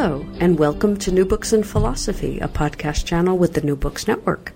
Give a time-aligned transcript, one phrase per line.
[0.00, 4.06] Hello, and welcome to New Books in Philosophy, a podcast channel with the New Books
[4.06, 4.54] Network.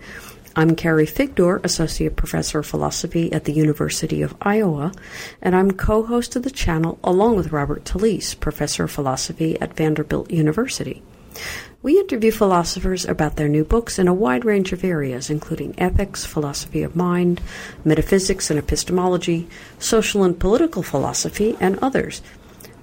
[0.55, 4.93] I'm Carrie Figdor, Associate Professor of Philosophy at the University of Iowa,
[5.43, 9.75] and I'm co host of the channel along with Robert Talisse, Professor of Philosophy at
[9.75, 11.03] Vanderbilt University.
[11.83, 16.25] We interview philosophers about their new books in a wide range of areas, including ethics,
[16.25, 17.41] philosophy of mind,
[17.85, 19.49] metaphysics and epistemology,
[19.81, 22.23] social and political philosophy, and others.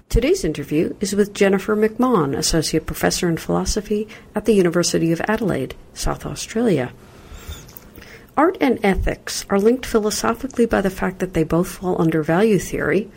[0.10, 5.76] Today's interview is with Jennifer McMahon, Associate Professor in Philosophy at the University of Adelaide,
[5.94, 6.92] South Australia.
[8.36, 12.58] Art and ethics are linked philosophically by the fact that they both fall under value
[12.58, 13.12] theory,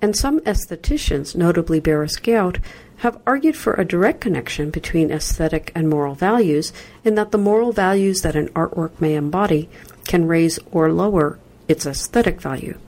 [0.00, 2.58] and some aestheticians, notably Berys Gaut,
[2.98, 7.72] have argued for a direct connection between aesthetic and moral values in that the moral
[7.72, 9.68] values that an artwork may embody
[10.04, 12.78] can raise or lower its aesthetic value.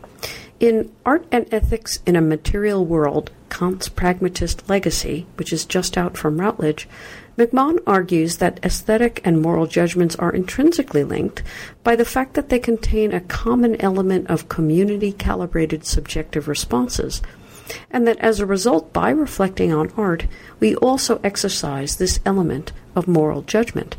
[0.62, 6.16] In Art and Ethics in a Material World, Kant's Pragmatist Legacy, which is just out
[6.16, 6.88] from Routledge,
[7.36, 11.42] McMahon argues that aesthetic and moral judgments are intrinsically linked
[11.82, 17.22] by the fact that they contain a common element of community calibrated subjective responses,
[17.90, 20.28] and that as a result, by reflecting on art,
[20.60, 23.96] we also exercise this element of moral judgment.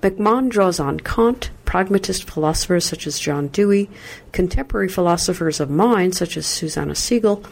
[0.00, 3.90] McMahon draws on Kant, pragmatist philosophers such as John Dewey,
[4.30, 7.42] contemporary philosophers of mind such as Susanna Siegel,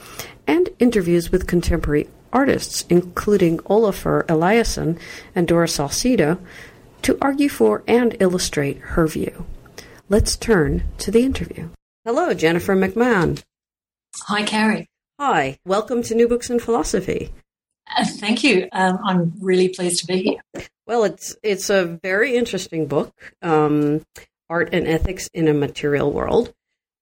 [0.47, 4.97] and interviews with contemporary artists, including Olafur Eliasson
[5.35, 6.39] and Doris Salcedo,
[7.03, 9.45] to argue for and illustrate her view.
[10.09, 11.71] Let's turn to the interview.
[12.05, 13.43] Hello, Jennifer McMahon.
[14.29, 14.87] Hi, Carrie.
[15.19, 17.33] Hi, welcome to New Books in Philosophy.
[17.93, 18.69] Uh, thank you.
[18.71, 20.69] Um, I'm really pleased to be here.
[20.93, 24.05] Well, it's it's a very interesting book, um,
[24.51, 26.53] art and ethics in a material world,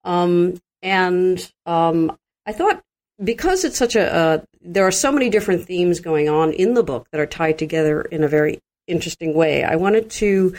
[0.04, 2.84] um, and um, I thought
[3.20, 6.84] because it's such a uh, there are so many different themes going on in the
[6.84, 9.64] book that are tied together in a very interesting way.
[9.64, 10.54] I wanted to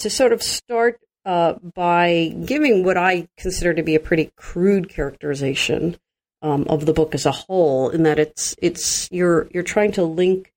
[0.00, 4.88] to sort of start uh, by giving what I consider to be a pretty crude
[4.88, 5.96] characterization
[6.42, 10.02] um, of the book as a whole, in that it's it's you're you're trying to
[10.02, 10.52] link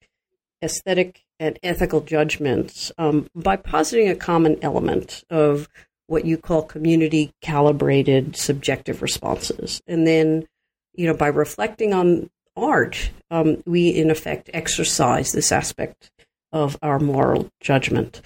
[0.63, 5.69] aesthetic and ethical judgments um, by positing a common element of
[6.07, 9.81] what you call community calibrated subjective responses.
[9.87, 10.47] And then,
[10.93, 16.09] you know, by reflecting on art, um, we in effect exercise this aspect
[16.51, 18.21] of our moral judgment.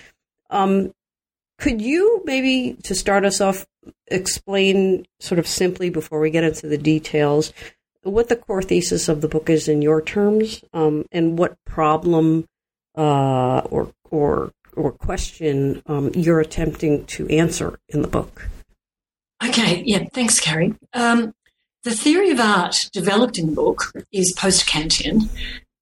[0.49, 0.93] Um,
[1.57, 3.65] could you maybe, to start us off,
[4.07, 7.51] explain sort of simply before we get into the details
[8.03, 12.47] what the core thesis of the book is in your terms, um, and what problem
[12.95, 18.49] uh, or or or question um, you're attempting to answer in the book.
[19.43, 20.75] Okay, yeah, thanks, Carrie.
[20.93, 21.33] Um,
[21.83, 25.29] the theory of art developed in the book is post Kantian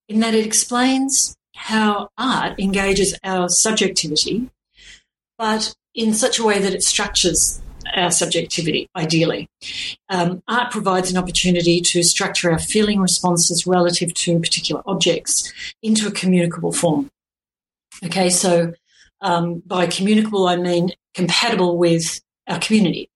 [0.07, 4.49] in that it explains how art engages our subjectivity,
[5.37, 7.61] but in such a way that it structures
[7.95, 9.47] our subjectivity, ideally.
[10.09, 15.51] Um, art provides an opportunity to structure our feeling responses relative to particular objects
[15.81, 17.09] into a communicable form.
[18.03, 18.73] Okay, so
[19.21, 23.09] um, by communicable, I mean compatible with our community.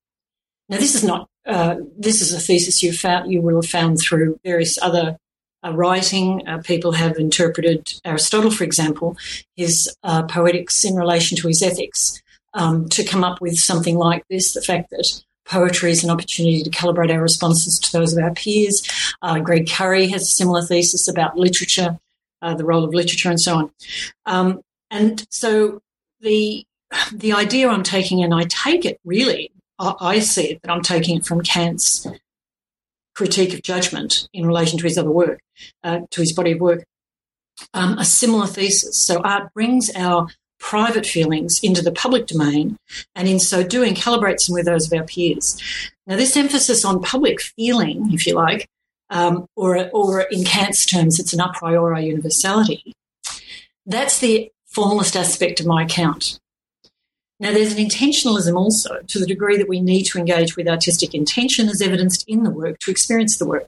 [0.70, 4.00] Now, this is not uh, this is a thesis you found you will have found
[4.00, 5.18] through various other
[5.66, 6.48] uh, writing.
[6.48, 9.18] Uh, people have interpreted Aristotle, for example,
[9.56, 12.23] his uh, poetics in relation to his ethics
[12.54, 16.64] um, to come up with something like this: the fact that poetry is an opportunity
[16.64, 18.82] to calibrate our responses to those of our peers.
[19.22, 22.00] Uh, Greg Currie has a similar thesis about literature,
[22.42, 23.72] uh, the role of literature, and so on.
[24.26, 25.82] Um, and so
[26.22, 26.66] the
[27.14, 30.84] the idea I'm taking, and I take it really, I, I see it that I'm
[30.84, 32.08] taking it from Kant's
[33.16, 35.40] critique of judgment in relation to his other work,
[35.84, 36.84] uh, to his body of work,
[37.74, 39.06] um, a similar thesis.
[39.06, 40.28] So art brings our
[40.64, 42.78] private feelings into the public domain,
[43.16, 45.62] and in so doing, calibrates them with those of our peers.
[46.08, 48.70] Now, this emphasis on public feeling, if you like,
[49.10, 52.94] um, or, or in Kant's terms, it's an a priori universality.
[53.86, 56.40] That's the formalist aspect of my account.
[57.42, 61.14] Now, there's an intentionalism also to the degree that we need to engage with artistic
[61.14, 63.68] intention as evidenced in the work to experience the work.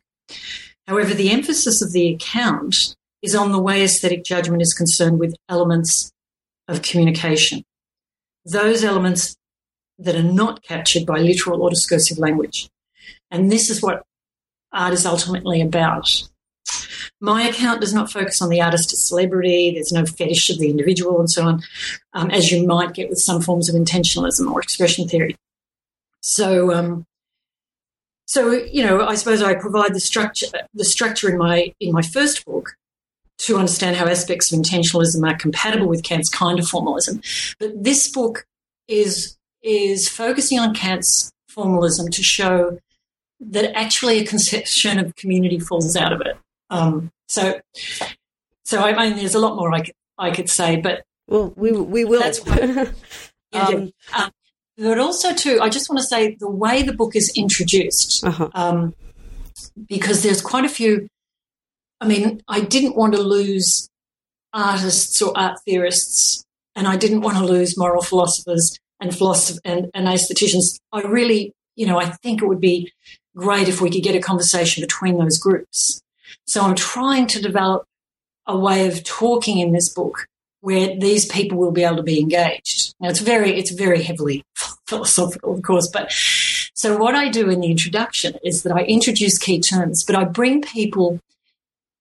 [0.88, 5.36] However, the emphasis of the account is on the way aesthetic judgment is concerned with
[5.50, 6.12] elements
[6.68, 7.64] of communication.
[8.46, 9.36] Those elements
[9.98, 12.70] that are not captured by literal or discursive language.
[13.32, 14.04] And this is what
[14.72, 16.24] art is ultimately about.
[17.22, 19.72] My account does not focus on the artist as celebrity.
[19.72, 21.64] There's no fetish of the individual and so on,
[22.14, 25.36] um, as you might get with some forms of intentionalism or expression theory.
[26.22, 27.06] So, um,
[28.26, 32.02] so you know, I suppose I provide the structure, the structure in my in my
[32.02, 32.76] first book
[33.38, 37.22] to understand how aspects of intentionalism are compatible with Kant's kind of formalism.
[37.60, 38.46] But this book
[38.88, 42.78] is is focusing on Kant's formalism to show
[43.40, 46.38] that actually a conception of community falls out of it.
[46.70, 47.60] Um, so,
[48.64, 51.72] so I mean, there's a lot more I could I could say, but well, we
[51.72, 52.22] we will.
[52.22, 52.46] That's
[53.52, 54.32] yeah, um, um,
[54.78, 58.50] but also too, I just want to say the way the book is introduced, uh-huh.
[58.54, 58.94] um,
[59.88, 61.08] because there's quite a few.
[62.06, 63.90] I mean, I didn't want to lose
[64.54, 69.90] artists or art theorists, and I didn't want to lose moral philosophers and philosophers and,
[69.96, 70.78] and aestheticians.
[70.94, 72.92] I really, you know, I think it would be
[73.36, 76.00] great if we could get a conversation between those groups.
[76.46, 77.86] So I'm trying to develop
[78.46, 80.28] a way of talking in this book
[80.62, 82.94] where these people will be able to be engaged.
[83.00, 84.44] Now it's very, it's very heavily
[84.88, 89.40] philosophical, of course, but so what I do in the introduction is that I introduce
[89.40, 91.19] key terms, but I bring people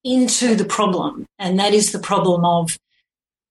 [0.05, 2.79] into the problem, and that is the problem of,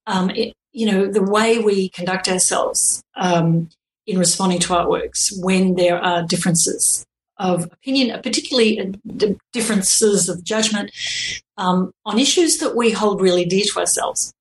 [0.06, 3.70] um, it, you know, the way we conduct ourselves um,
[4.06, 7.06] in responding to artworks when there are differences
[7.38, 10.92] of opinion, particularly uh, differences of judgment
[11.58, 14.34] um, on issues that we hold really dear to ourselves.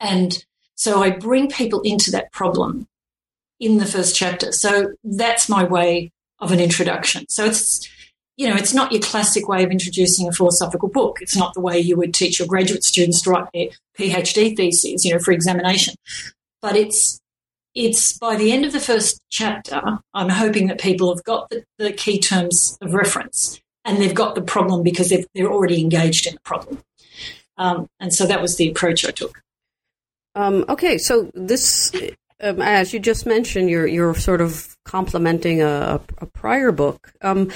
[0.00, 0.44] And
[0.74, 2.86] so I bring people into that problem
[3.60, 4.50] in the first chapter.
[4.52, 6.10] So that's my way
[6.40, 7.26] of an introduction.
[7.28, 7.88] So it's,
[8.36, 11.18] you know, it's not your classic way of introducing a philosophical book.
[11.20, 15.04] It's not the way you would teach your graduate students to write their PhD theses,
[15.04, 15.94] you know, for examination.
[16.60, 17.20] But it's
[17.74, 19.82] it's by the end of the first chapter,
[20.14, 24.34] I'm hoping that people have got the, the key terms of reference and they've got
[24.34, 26.82] the problem because they're already engaged in the problem.
[27.56, 29.40] Um, and so that was the approach I took.
[30.34, 31.92] Um, okay, so this,
[32.40, 37.12] um, as you just mentioned, you're you're sort of complementing a, a prior book.
[37.22, 37.52] Um,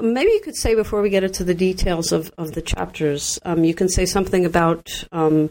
[0.00, 3.64] maybe you could say before we get into the details of, of the chapters, um,
[3.64, 5.50] you can say something about um,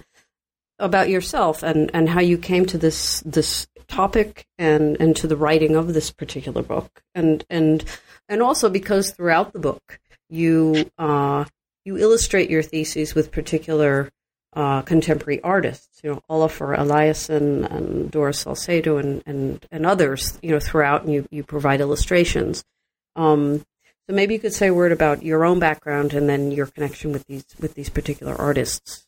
[0.79, 5.38] about yourself and, and how you came to this this topic and, and to the
[5.38, 7.83] writing of this particular book, and and
[8.27, 9.99] and also because throughout the book
[10.29, 11.45] you uh,
[11.85, 14.09] you illustrate your theses with particular
[14.53, 20.51] uh, contemporary artists, you know, Olafur Eliasson and Doris Salcedo and, and, and others, you
[20.51, 22.63] know, throughout, and you, you provide illustrations.
[23.15, 23.63] Um,
[24.11, 27.13] so maybe you could say a word about your own background and then your connection
[27.13, 29.05] with these with these particular artists.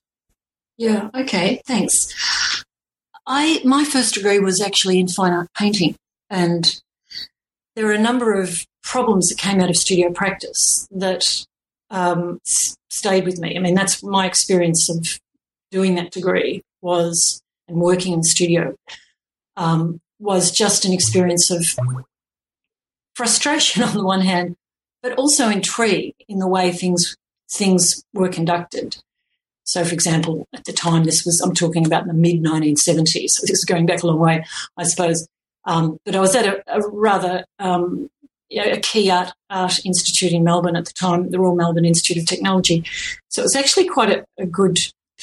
[0.78, 1.10] Yeah.
[1.14, 1.62] Okay.
[1.68, 2.64] Thanks.
[3.28, 5.98] I my first degree was actually in fine art painting,
[6.30, 6.80] and
[7.76, 11.46] there are a number of problems that came out of studio practice that
[11.90, 12.40] um,
[12.90, 13.58] stayed with me.
[13.58, 15.20] I mean, that's my experience of
[15.70, 18.74] doing that degree was and working in the studio
[19.58, 21.66] um, was just an experience of
[23.16, 24.56] frustration on the one hand,
[25.04, 27.16] but also intrigue in the way things
[27.52, 28.98] things were conducted.
[29.66, 33.30] So, for example, at the time, this was, I'm talking about the mid 1970s.
[33.30, 34.44] So, this is going back a long way,
[34.78, 35.28] I suppose.
[35.66, 38.10] Um, but I was at a, a rather um,
[38.52, 42.26] a key art, art institute in Melbourne at the time, the Royal Melbourne Institute of
[42.26, 42.84] Technology.
[43.30, 44.80] So, it was actually quite a, a good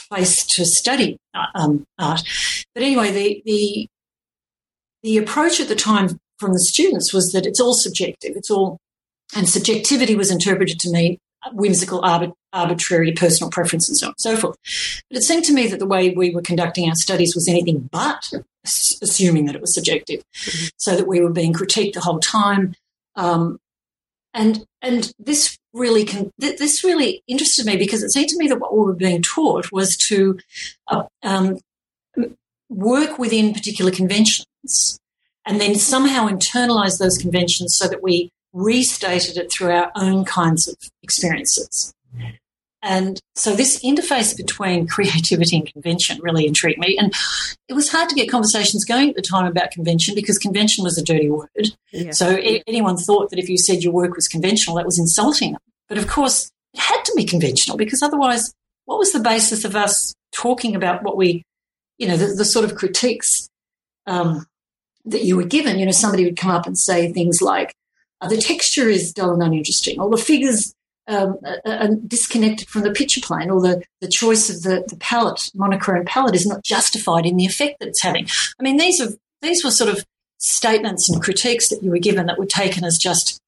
[0.09, 2.23] place to study uh, um, art.
[2.75, 3.89] But anyway, the, the,
[5.03, 8.37] the approach at the time from the students was that it's all subjective.
[8.37, 8.79] It's all,
[9.35, 11.19] and subjectivity was interpreted to mean
[11.53, 14.57] whimsical, arbit- arbitrary personal preference and so on and so forth.
[15.09, 17.89] But it seemed to me that the way we were conducting our studies was anything
[17.91, 18.31] but
[18.65, 20.67] assuming that it was subjective, mm-hmm.
[20.77, 22.75] so that we were being critiqued the whole time.
[23.17, 23.59] Um,
[24.35, 28.49] and and this really can th- this really interested me because it seemed to me
[28.49, 30.39] that what we were being taught was to
[30.89, 31.59] uh, um,
[32.69, 35.01] work within particular conventions
[35.47, 40.69] and then somehow internalize those conventions so that we restated it through our own kinds
[40.69, 41.95] of experiences.
[42.83, 46.97] And so this interface between creativity and convention really intrigued me.
[46.99, 47.13] And
[47.69, 50.97] it was hard to get conversations going at the time about convention because convention was
[50.97, 51.49] a dirty word.
[51.93, 52.13] Yeah.
[52.13, 55.61] So anyone thought that if you said your work was conventional, that was insulting them.
[55.89, 58.53] But of course, it had to be conventional because otherwise,
[58.87, 61.43] what was the basis of us talking about what we,
[61.99, 63.49] you know, the, the sort of critiques
[64.07, 64.47] um,
[65.05, 65.79] that you were given?
[65.79, 67.75] You know, somebody would come up and say things like,
[68.21, 70.75] uh, the texture is dull and uninteresting, All the figures
[71.09, 75.51] um, uh, disconnected from the picture plane, or the, the choice of the, the palette,
[75.55, 78.27] monochrome palette, is not justified in the effect that it's having.
[78.59, 79.09] I mean, these are
[79.43, 80.05] these were sort of
[80.39, 83.41] statements and critiques that you were given that were taken as just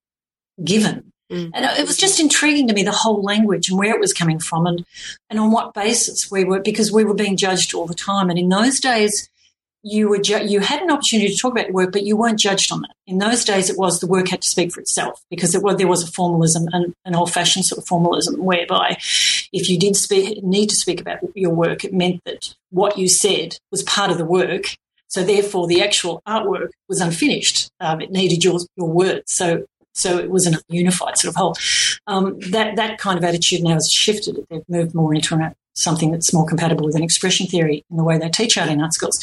[0.64, 1.12] given.
[1.30, 1.50] Mm.
[1.54, 4.38] And it was just intriguing to me the whole language and where it was coming
[4.38, 4.84] from and,
[5.30, 8.28] and on what basis we were, because we were being judged all the time.
[8.28, 9.28] And in those days,
[9.82, 12.38] you were ju- you had an opportunity to talk about your work, but you weren't
[12.38, 12.94] judged on that.
[13.06, 15.76] In those days, it was the work had to speak for itself because it was,
[15.76, 18.96] there was a formalism and an old fashioned sort of formalism whereby
[19.52, 23.08] if you did speak, need to speak about your work, it meant that what you
[23.08, 24.76] said was part of the work.
[25.08, 27.70] So therefore, the actual artwork was unfinished.
[27.80, 29.34] Um, it needed your your words.
[29.34, 31.54] So so it was a unified sort of whole.
[32.06, 34.38] Um, that that kind of attitude now has shifted.
[34.48, 38.18] They've moved more into something that's more compatible with an expression theory in the way
[38.18, 39.18] they teach art in art schools.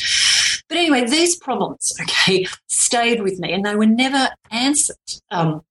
[0.69, 4.95] But anyway, these problems, okay, stayed with me and they were never answered
[5.31, 5.63] um,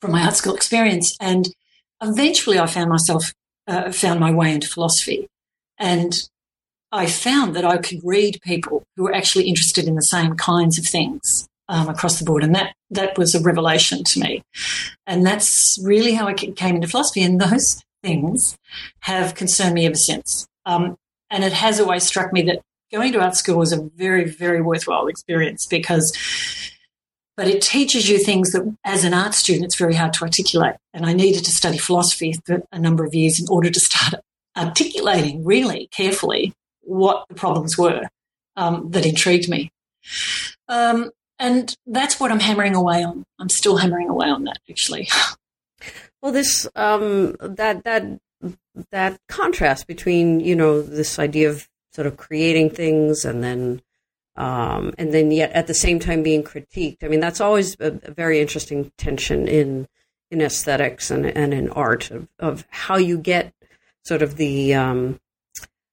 [0.00, 1.16] from my art school experience.
[1.20, 1.48] And
[2.00, 3.34] eventually I found myself,
[3.66, 5.26] uh, found my way into philosophy.
[5.76, 6.14] And
[6.92, 10.78] I found that I could read people who were actually interested in the same kinds
[10.78, 12.44] of things um, across the board.
[12.44, 14.42] And that, that was a revelation to me.
[15.06, 17.22] And that's really how I came into philosophy.
[17.22, 18.56] And those things
[19.00, 20.46] have concerned me ever since.
[20.64, 20.96] Um,
[21.30, 24.60] and it has always struck me that going to art school was a very, very
[24.60, 26.16] worthwhile experience because,
[27.36, 30.76] but it teaches you things that as an art student, it's very hard to articulate.
[30.94, 34.22] And I needed to study philosophy for a number of years in order to start
[34.56, 38.08] articulating really carefully what the problems were
[38.56, 39.70] um, that intrigued me.
[40.68, 43.24] Um, and that's what I'm hammering away on.
[43.38, 45.08] I'm still hammering away on that, actually.
[46.20, 48.18] Well, this um, that that
[48.90, 51.68] that contrast between you know this idea of
[51.98, 53.82] sort of creating things and then
[54.36, 57.02] um, and then yet at the same time being critiqued.
[57.02, 59.88] I mean, that's always a, a very interesting tension in
[60.30, 63.52] in aesthetics and, and in art of, of how you get
[64.04, 65.18] sort of the um,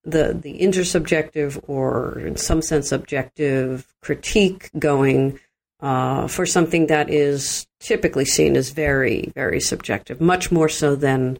[0.03, 5.39] the the intersubjective or in some sense objective critique going
[5.79, 11.39] uh, for something that is typically seen as very very subjective, much more so than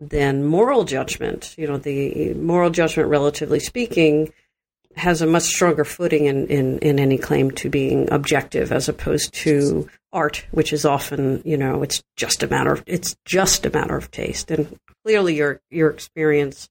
[0.00, 1.54] than moral judgment.
[1.58, 4.32] You know, the moral judgment, relatively speaking,
[4.96, 9.32] has a much stronger footing in, in, in any claim to being objective as opposed
[9.34, 13.70] to art, which is often, you know, it's just a matter of it's just a
[13.70, 14.50] matter of taste.
[14.50, 16.68] And clearly your your experience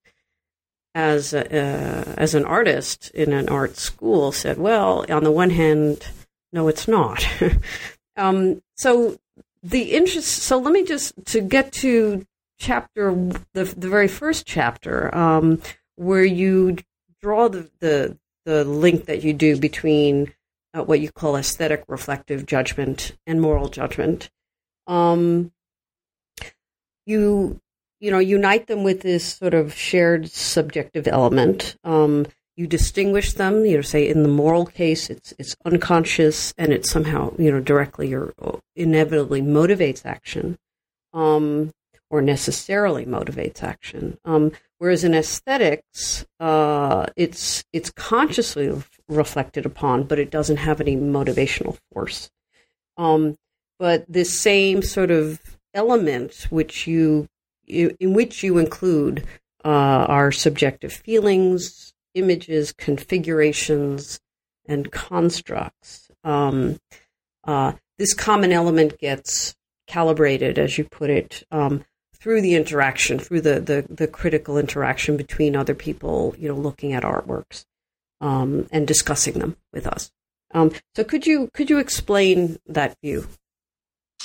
[0.96, 5.52] as a, uh, as an artist in an art school said, well, on the one
[5.52, 6.06] hand,
[6.52, 7.26] no, it's not.
[8.18, 9.18] um, so
[9.64, 10.28] the interest.
[10.40, 12.26] So let me just to get to
[12.60, 13.12] chapter,
[13.54, 15.62] the the very first chapter, um,
[15.96, 16.78] where you
[17.22, 20.34] draw the, the the link that you do between
[20.74, 24.30] uh, what you call aesthetic reflective judgment and moral judgment.
[24.88, 25.52] Um,
[27.06, 27.60] you
[28.00, 31.76] you know unite them with this sort of shared subjective element.
[31.84, 33.66] Um, you distinguish them.
[33.66, 37.62] You know, say in the moral case, it's it's unconscious and it somehow you know
[37.62, 38.34] directly or
[38.76, 40.58] inevitably motivates action.
[41.14, 41.72] Um,
[42.10, 44.18] or necessarily motivates action.
[44.26, 48.72] Um, whereas in aesthetics, uh, it's it's consciously
[49.08, 52.30] reflected upon, but it doesn't have any motivational force.
[52.98, 53.38] Um,
[53.78, 55.40] but this same sort of
[55.74, 57.28] element, which you,
[57.68, 59.26] in which you include
[59.64, 64.20] uh, our subjective feelings, images, configurations,
[64.68, 66.10] and constructs.
[66.24, 66.80] Um,
[67.46, 69.56] uh, this common element gets
[69.88, 71.84] calibrated, as you put it, um,
[72.22, 76.94] through the interaction, through the, the, the critical interaction between other people, you know, looking
[76.94, 77.66] at artworks
[78.22, 80.12] um, and discussing them with us.
[80.54, 83.28] Um, so could you could you explain that view?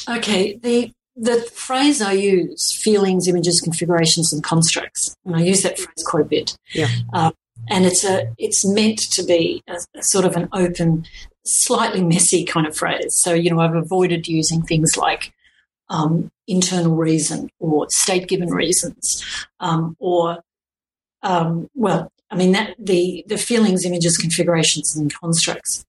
[0.09, 5.79] Okay, the the phrase I use, feelings, images, configurations, and constructs, and I use that
[5.79, 6.57] phrase quite a bit.
[6.73, 6.89] Yeah.
[7.13, 7.35] Um,
[7.69, 11.07] and it's a it's meant to be a, a, sort of an open,
[11.45, 13.15] slightly messy kind of phrase.
[13.23, 15.33] So you know, I've avoided using things like
[15.89, 19.25] um, internal reason or state given reasons
[19.61, 20.43] um, or
[21.23, 25.85] um, well i mean that the the feelings images configurations and constructs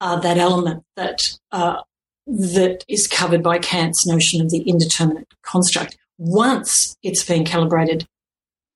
[0.00, 1.80] are that element that uh,
[2.26, 8.06] that is covered by kant's notion of the indeterminate construct once it's been calibrated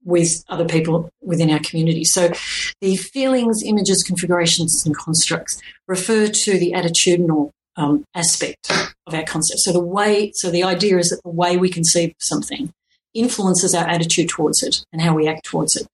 [0.05, 2.05] with other people within our community.
[2.05, 2.33] So
[2.81, 8.71] the feelings, images, configurations, and constructs refer to the attitudinal um, aspect
[9.07, 9.61] of our concept.
[9.61, 12.73] So the way, so the idea is that the way we conceive something
[13.15, 15.87] influences our attitude towards it and how we act towards it.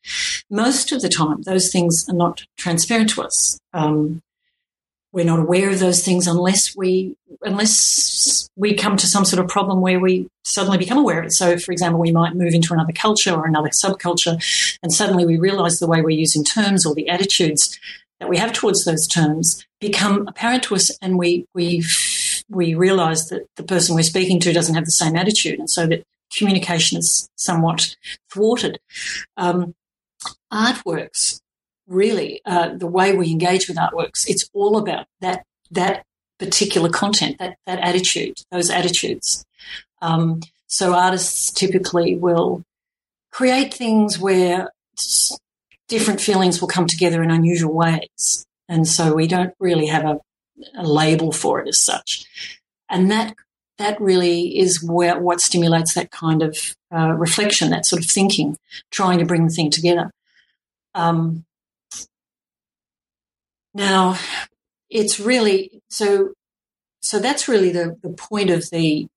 [0.50, 3.59] Most of the time, those things are not transparent to us.
[3.73, 4.23] Um,
[5.12, 9.49] we're not aware of those things unless we unless we come to some sort of
[9.49, 11.33] problem where we suddenly become aware of it.
[11.33, 14.35] So, for example, we might move into another culture or another subculture,
[14.83, 17.79] and suddenly we realize the way we're using terms or the attitudes
[18.21, 21.85] that we have towards those terms become apparent to us, and we we
[22.49, 25.87] we realize that the person we're speaking to doesn't have the same attitude, and so
[25.87, 26.04] that
[26.37, 27.97] communication is somewhat
[28.30, 28.78] thwarted.
[29.37, 29.75] Um,
[30.52, 31.40] artworks
[31.87, 34.28] really uh, the way we engage with artworks.
[34.28, 36.04] It's all about that that
[36.38, 39.44] particular content, that that attitude, those attitudes.
[40.00, 42.64] Um, so artists typically will
[43.30, 44.71] create things where
[45.88, 50.21] different feelings will come together in unusual ways, and so we don't really have a,
[50.76, 52.26] a label for it as such.
[52.88, 53.35] And that
[53.79, 56.57] that really is where what stimulates that kind of
[56.95, 58.57] uh, reflection, that sort of thinking,
[58.91, 60.11] trying to bring the thing together.
[60.95, 61.45] Um,
[63.75, 64.17] now,
[64.88, 66.35] it's really so.
[67.00, 69.09] So that's really the, the point of the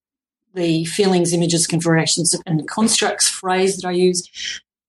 [0.54, 4.28] the feelings, images, configurations, and constructs phrase that I use,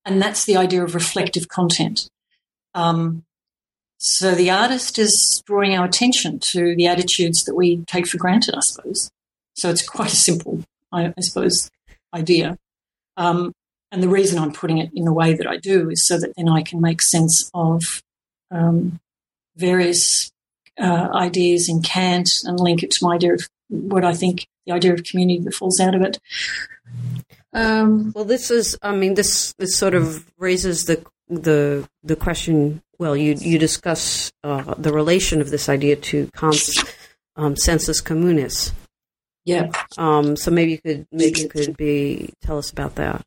[0.09, 2.09] and that's the idea of reflective content.
[2.75, 3.25] Um,
[3.99, 8.55] so the artist is drawing our attention to the attitudes that we take for granted,
[8.57, 9.11] I suppose.
[9.55, 11.71] So it's quite a simple, I, I suppose,
[12.15, 12.57] idea.
[13.19, 13.53] Um,
[13.93, 16.33] and the reason I'm putting it in the way that I do is so that
[16.37, 18.03] then I can make sense of
[18.51, 19.01] um,
[19.57, 20.31] various
[20.79, 24.73] uh, ideas in Kant and link it to my idea of what I think the
[24.73, 26.19] idea of community that falls out of it.
[27.53, 32.83] Um, well, this is, I mean, this this sort of raises the the the question.
[32.99, 36.85] Well, you you discuss uh, the relation of this idea to Kant's
[37.37, 38.73] um, sensus communis.
[39.45, 39.71] Yeah.
[39.97, 43.25] Um, so maybe you could maybe you could be tell us about that.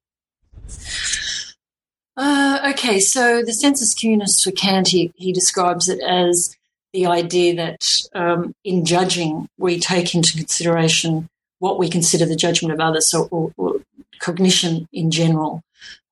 [2.18, 6.56] Uh, okay, so the sensus communis for Kant, he, he describes it as
[6.94, 7.82] the idea that
[8.14, 11.28] um, in judging, we take into consideration
[11.60, 13.76] what we consider the judgment of others, or, or, or
[14.22, 15.64] cognition in general.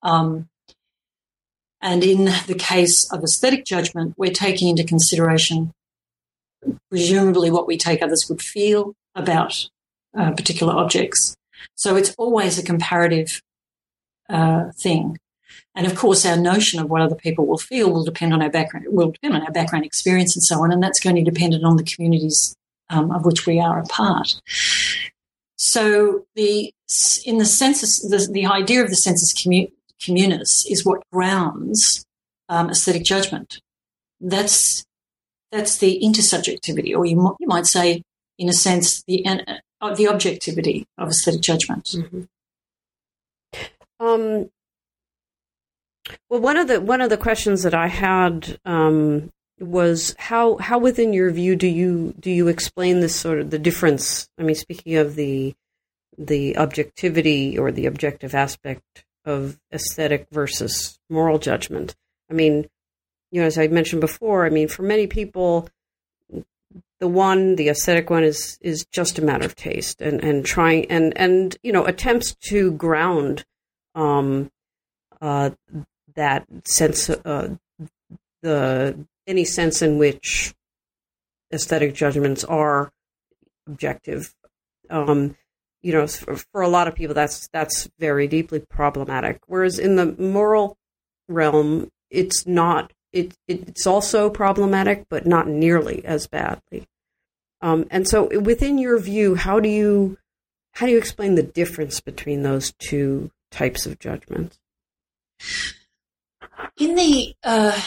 [0.04, 0.50] Um,
[1.82, 5.72] and in the case of aesthetic judgment, we're taking into consideration
[6.90, 9.70] presumably what we take others would feel about
[10.18, 11.36] uh, particular objects.
[11.76, 13.42] So it's always a comparative
[14.30, 15.18] uh, thing.
[15.76, 18.50] And of course, our notion of what other people will feel will depend on our
[18.50, 20.72] background, will depend on our background experience and so on.
[20.72, 22.56] And that's going to depend on the communities
[22.90, 24.42] um, of which we are a part.
[25.62, 26.74] So the
[27.26, 29.70] in the sensus, the, the idea of the sensus commu-
[30.02, 32.06] communis is what grounds
[32.48, 33.60] um, aesthetic judgment.
[34.22, 34.86] That's
[35.52, 38.04] that's the intersubjectivity, or you, you might say,
[38.38, 39.26] in a sense, the
[39.82, 41.94] uh, the objectivity of aesthetic judgment.
[41.94, 42.22] Mm-hmm.
[44.00, 44.50] Um,
[46.30, 50.80] well, one of the one of the questions that I had um, was how how
[50.80, 54.30] within your view do you do you explain this sort of the difference?
[54.38, 55.56] I mean, speaking of the
[56.18, 61.96] the objectivity or the objective aspect of aesthetic versus moral judgment.
[62.30, 62.68] I mean,
[63.32, 65.70] you know, as I mentioned before, I mean, for many people,
[67.00, 70.90] the one, the aesthetic one, is is just a matter of taste and and trying
[70.92, 73.46] and and you know attempts to ground
[73.96, 74.52] um,
[75.22, 75.52] uh,
[76.16, 77.56] that sense, uh,
[78.42, 80.54] the any sense in which
[81.54, 82.92] aesthetic judgments are
[83.68, 84.34] objective.
[84.90, 85.38] Um,
[85.82, 89.40] you know, for, for, a lot of people, that's that's very deeply problematic.
[89.48, 90.78] Whereas in the moral
[91.28, 92.92] realm, it's not.
[93.14, 96.88] It, it's also problematic, but not nearly as badly.
[97.62, 100.18] Um, and so, within your view, how do you
[100.74, 104.60] how do you explain the difference between those two types of judgments?
[106.78, 107.80] In the, uh,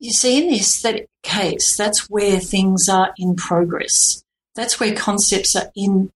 [0.00, 4.24] you see, in the aesthetic case, that's where things are in progress.
[4.56, 6.10] That's where concepts are in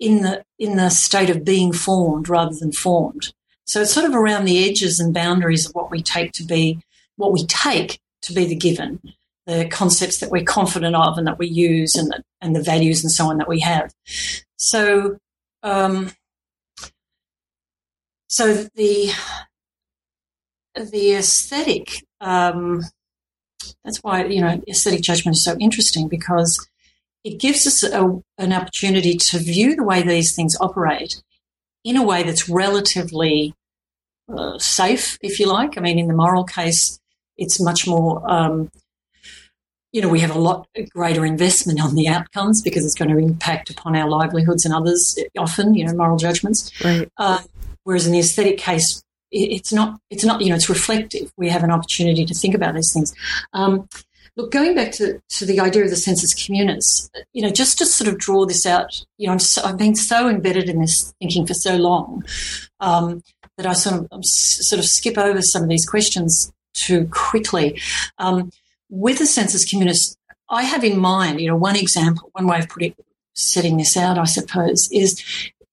[0.00, 3.32] in the in the state of being formed rather than formed.
[3.64, 6.80] So it's sort of around the edges and boundaries of what we take to be
[7.16, 9.00] what we take to be the given,
[9.46, 13.04] the concepts that we're confident of and that we use, and the, and the values
[13.04, 13.92] and so on that we have.
[14.56, 15.18] So
[15.62, 16.12] um,
[18.28, 19.12] so the
[20.74, 22.04] the aesthetic.
[22.22, 22.82] Um,
[23.84, 26.68] that's why you know aesthetic judgment is so interesting because
[27.24, 31.22] it gives us a, an opportunity to view the way these things operate
[31.84, 33.54] in a way that's relatively
[34.32, 35.76] uh, safe, if you like.
[35.76, 36.98] I mean, in the moral case,
[37.36, 38.22] it's much more.
[38.30, 38.70] Um,
[39.92, 43.18] you know, we have a lot greater investment on the outcomes because it's going to
[43.18, 45.18] impact upon our livelihoods and others.
[45.36, 46.72] Often, you know, moral judgments.
[46.82, 47.10] Right.
[47.18, 47.42] Uh,
[47.84, 51.32] whereas in the aesthetic case, it's not it's not you know it's reflective.
[51.36, 53.14] We have an opportunity to think about these things.
[53.52, 53.88] Um,
[54.36, 57.86] look, going back to, to the idea of the sensus communis, you know, just to
[57.86, 61.46] sort of draw this out, you know, i have been so embedded in this thinking
[61.46, 62.24] for so long
[62.80, 63.22] um,
[63.56, 67.80] that I sort of um, sort of skip over some of these questions too quickly.
[68.18, 68.50] Um,
[68.88, 70.16] with the sensus communis,
[70.48, 72.94] I have in mind, you know, one example, one way of putting
[73.34, 75.22] setting this out, I suppose, is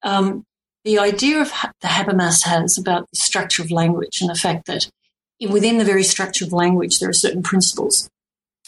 [0.04, 0.46] um,
[0.84, 4.90] the idea of the Habermas has about the structure of language and the fact that
[5.50, 8.10] within the very structure of language, there are certain principles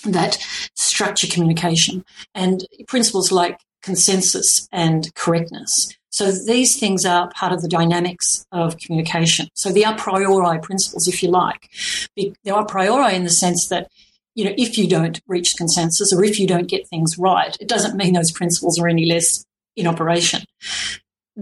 [0.04, 0.38] that
[0.76, 5.96] structure communication and principles like consensus and correctness.
[6.10, 9.48] So these things are part of the dynamics of communication.
[9.54, 11.70] So the a priori principles, if you like,
[12.16, 13.88] the a priori in the sense that
[14.34, 17.68] you know, if you don't reach consensus or if you don't get things right, it
[17.68, 19.44] doesn't mean those principles are any less
[19.76, 20.44] in operation.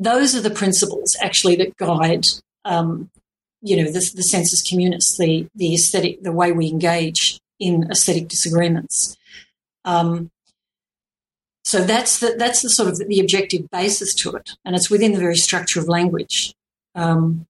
[0.02, 2.26] Those are the principles actually that guide,
[2.64, 3.10] um,
[3.62, 4.24] you know, the, the
[4.68, 9.18] communis, the the aesthetic, the way we engage in aesthetic disagreements.
[9.84, 10.32] Um,
[11.64, 15.12] so that's the that's the sort of the objective basis to it, and it's within
[15.12, 16.54] the very structure of language.
[16.96, 17.46] Um,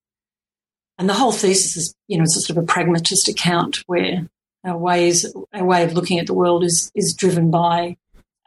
[0.98, 4.28] and the whole thesis is, you know, it's a sort of a pragmatist account where
[4.66, 7.96] our ways, our way of looking at the world is is driven by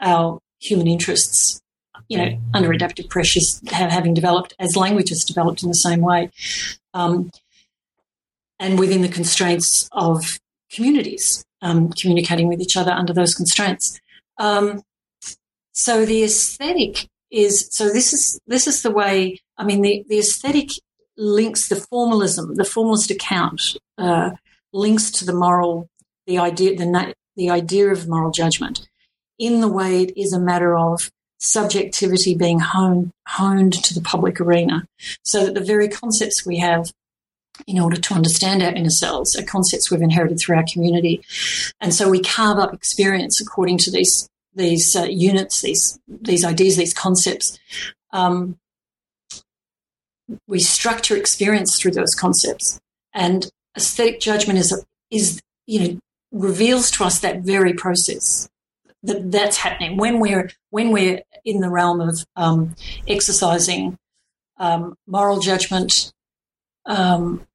[0.01, 1.62] our human interests.
[2.13, 6.31] You know, under adaptive pressures, having developed as languages developed in the same way,
[6.93, 7.31] um,
[8.59, 10.39] and within the constraints of
[10.71, 13.99] communities um, communicating with each other under those constraints.
[14.39, 14.83] Um,
[15.73, 19.41] so the aesthetic is so this is this is the way.
[19.57, 20.69] I mean, the the aesthetic
[21.17, 23.63] links the formalism, the formalist account
[23.97, 24.33] uh,
[24.73, 25.89] links to the moral
[26.27, 28.89] the idea the the idea of moral judgment
[29.39, 31.11] in the way it is a matter of
[31.43, 34.87] subjectivity being honed, honed to the public arena.
[35.23, 36.93] So that the very concepts we have
[37.67, 41.21] in order to understand our inner selves are concepts we've inherited through our community.
[41.81, 46.77] And so we carve up experience according to these these uh, units these these ideas
[46.77, 47.59] these concepts.
[48.13, 48.59] Um,
[50.47, 52.81] we structure experience through those concepts.
[53.13, 55.99] And aesthetic judgment is is you know
[56.31, 58.49] reveals to us that very process
[59.03, 59.97] that that's happening.
[59.97, 62.75] When we're when we're in the realm of um,
[63.09, 63.97] exercising
[64.59, 66.13] um, moral judgment.
[66.87, 67.47] Um,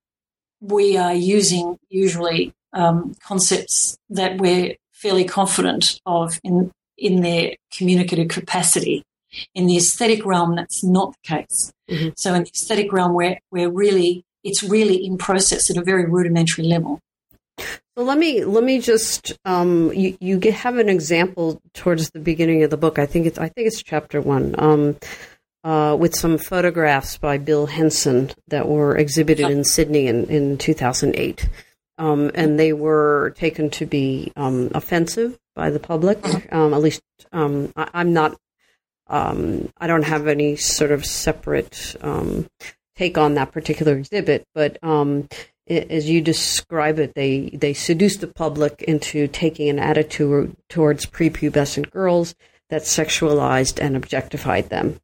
[0.59, 8.27] we are using usually um, concepts that we're fairly confident of in in their communicative
[8.27, 9.03] capacity.
[9.53, 11.71] In the aesthetic realm, that's not the case.
[11.89, 12.09] Mm-hmm.
[12.15, 16.05] So in the aesthetic realm, we're, we're really it's really in process at a very
[16.05, 16.99] rudimentary level.
[17.57, 22.63] So let me let me just um, you you have an example towards the beginning
[22.63, 22.99] of the book.
[22.99, 24.55] I think it's I think it's chapter one.
[24.57, 24.97] Um,
[25.63, 31.49] uh, with some photographs by Bill Henson that were exhibited in Sydney in, in 2008.
[31.97, 36.19] Um, and they were taken to be um, offensive by the public.
[36.53, 37.01] Um, at least
[37.33, 38.37] um, I, am not.
[39.07, 42.47] Um, I don't have any sort of separate um,
[42.95, 44.77] take on that particular exhibit, but
[45.69, 51.91] as you describe it, they they seduce the public into taking an attitude towards prepubescent
[51.91, 52.35] girls
[52.69, 54.99] that sexualized and objectified them.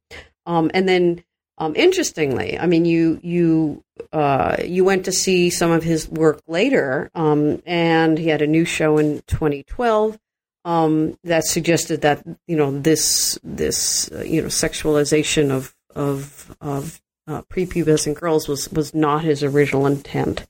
[0.46, 1.24] Um, and then,
[1.58, 6.40] um, interestingly, I mean, you you uh, you went to see some of his work
[6.46, 10.18] later, um, and he had a new show in 2012
[10.64, 17.00] um, that suggested that you know this this uh, you know sexualization of of of
[17.26, 20.46] uh, prepubescent girls was was not his original intent,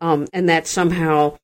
[0.00, 1.38] um, and that somehow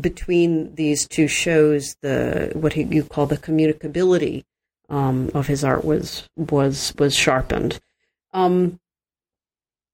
[0.00, 4.44] between these two shows, the what he, you call the communicability
[4.88, 7.80] um, of his art was was was sharpened.
[8.32, 8.80] Um,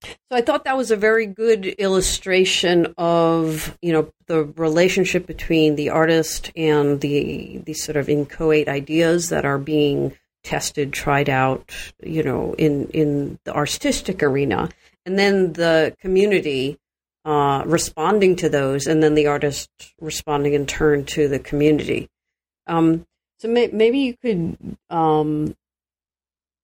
[0.03, 5.77] so I thought that was a very good illustration of you know the relationship between
[5.77, 11.70] the artist and the the sort of inchoate ideas that are being tested, tried out,
[12.03, 14.68] you know, in in the artistic arena,
[15.05, 16.79] and then the community
[17.24, 19.68] uh, responding to those, and then the artist
[20.00, 22.09] responding in turn to the community.
[22.66, 23.07] Um,
[23.38, 25.57] so may, maybe you could um,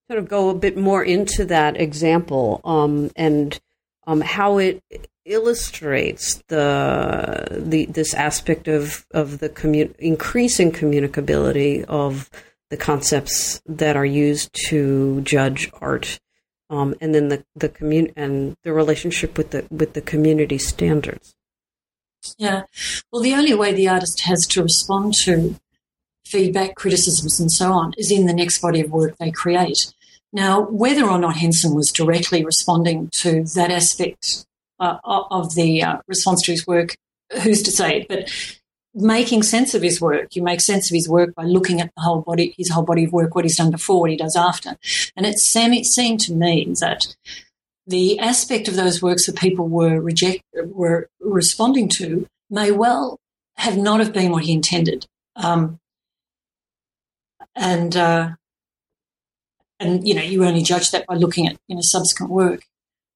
[0.09, 3.59] sort of go a bit more into that example um, and
[4.07, 4.83] um, how it
[5.25, 12.31] illustrates the the this aspect of of the commu- increasing communicability of
[12.71, 16.19] the concepts that are used to judge art,
[16.71, 21.35] um, and then the the commun- and the relationship with the with the community standards.
[22.39, 22.63] Yeah,
[23.13, 25.57] well, the only way the artist has to respond to
[26.25, 29.93] feedback, criticisms, and so on is in the next body of work they create.
[30.33, 34.45] Now, whether or not Henson was directly responding to that aspect
[34.81, 36.97] uh, of the uh, response to his work,
[37.43, 38.07] who's to say?
[38.09, 38.31] But
[38.97, 40.35] making sense of his work.
[40.35, 43.05] You make sense of his work by looking at the whole body, his whole body
[43.05, 44.77] of work, what he's done before, what he does after.
[45.17, 47.15] And it seemed to me that
[47.87, 53.21] the aspect of those works that people were reject were responding to may well
[53.59, 55.07] have not have been what he intended.
[55.37, 55.79] Um,
[57.55, 58.31] and uh,
[59.79, 62.65] and you know you only judge that by looking at you know subsequent work.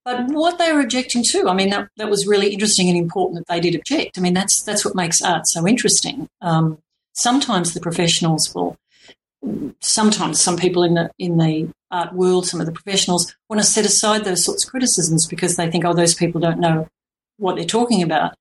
[0.05, 3.39] But what they were objecting to, I mean, that, that was really interesting and important
[3.39, 4.17] that they did object.
[4.17, 6.29] I mean, that's that's what makes art so interesting.
[6.41, 6.79] Um,
[7.13, 8.77] sometimes the professionals will,
[9.81, 13.67] sometimes some people in the in the art world, some of the professionals want to
[13.67, 16.89] set aside those sorts of criticisms because they think, oh, those people don't know
[17.37, 18.35] what they're talking about.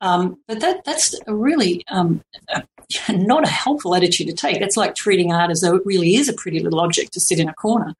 [0.00, 2.62] Um, but that that's a really um, a,
[3.12, 4.60] not a helpful attitude to take.
[4.60, 7.40] That's like treating art as though it really is a pretty little object to sit
[7.40, 7.94] in a corner.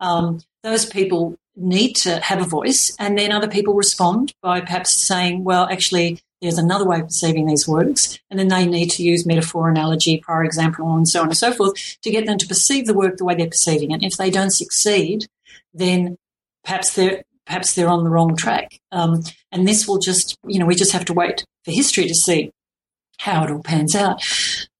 [0.00, 4.92] Um, those people need to have a voice, and then other people respond by perhaps
[4.92, 9.02] saying, "Well, actually, there's another way of perceiving these works," and then they need to
[9.02, 12.46] use metaphor, analogy, prior example, and so on and so forth to get them to
[12.46, 13.94] perceive the work the way they're perceiving it.
[13.94, 15.26] And if they don't succeed,
[15.72, 16.16] then
[16.64, 18.80] perhaps they're perhaps they're on the wrong track.
[18.90, 22.14] Um, and this will just, you know, we just have to wait for history to
[22.14, 22.50] see
[23.18, 24.22] how it all pans out.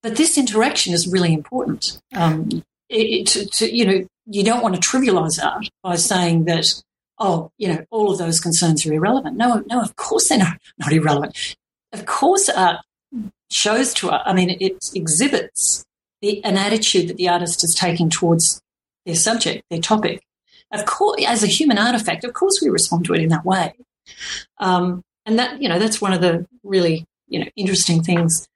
[0.02, 2.00] But this interaction is really important.
[2.14, 6.66] Um, it, to, to, you know, you don't want to trivialize art by saying that,
[7.18, 9.36] oh, you know, all of those concerns are irrelevant.
[9.36, 11.56] No, no, of course they're not, not irrelevant.
[11.92, 12.78] Of course, art
[13.50, 15.84] shows to us, I mean, it exhibits
[16.20, 18.60] the, an attitude that the artist is taking towards
[19.06, 20.22] their subject, their topic.
[20.72, 23.74] Of course, as a human artifact, of course we respond to it in that way.
[24.58, 28.48] Um, and that, you know, that's one of the really, you know, interesting things.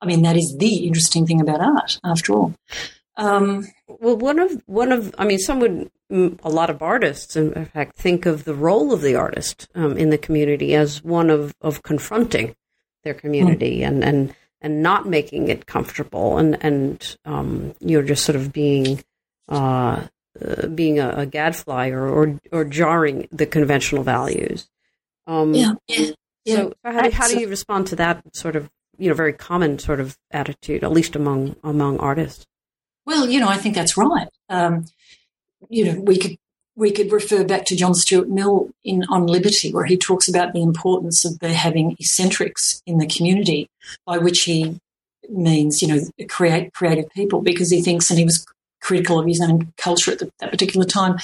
[0.00, 2.54] I mean, that is the interesting thing about art, after all.
[3.18, 7.66] Um, well, one of one of I mean, some would a lot of artists, in
[7.66, 11.54] fact, think of the role of the artist um, in the community as one of
[11.60, 12.54] of confronting
[13.04, 13.88] their community mm.
[13.88, 19.02] and and and not making it comfortable and and um, you're just sort of being
[19.48, 20.06] uh,
[20.40, 24.68] uh, being a, a, gadfly or, or or jarring the conventional values.
[25.26, 26.10] Um, yeah, yeah.
[26.46, 29.78] So, how, do, how do you respond to that sort of you know very common
[29.78, 32.46] sort of attitude, at least among among artists?
[33.08, 34.28] Well, you know, I think that's right.
[34.50, 34.84] Um,
[35.70, 36.36] you know, we could
[36.76, 40.52] we could refer back to John Stuart Mill in On Liberty, where he talks about
[40.52, 43.70] the importance of there having eccentrics in the community,
[44.04, 44.78] by which he
[45.30, 48.46] means, you know, create creative people, because he thinks, and he was
[48.82, 51.16] critical of his own culture at the, that particular time,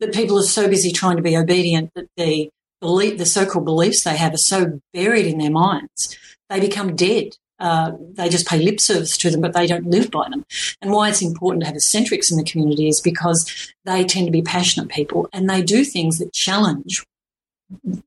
[0.00, 4.04] that people are so busy trying to be obedient that the belief, the so-called beliefs
[4.04, 6.14] they have are so buried in their minds,
[6.50, 10.10] they become dead uh, they just pay lip service to them, but they don't live
[10.10, 10.44] by them.
[10.82, 14.32] And why it's important to have eccentrics in the community is because they tend to
[14.32, 17.04] be passionate people and they do things that challenge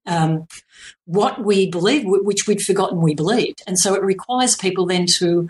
[0.05, 0.45] um,
[1.05, 3.63] what we believe, which we'd forgotten we believed.
[3.65, 5.49] And so it requires people then to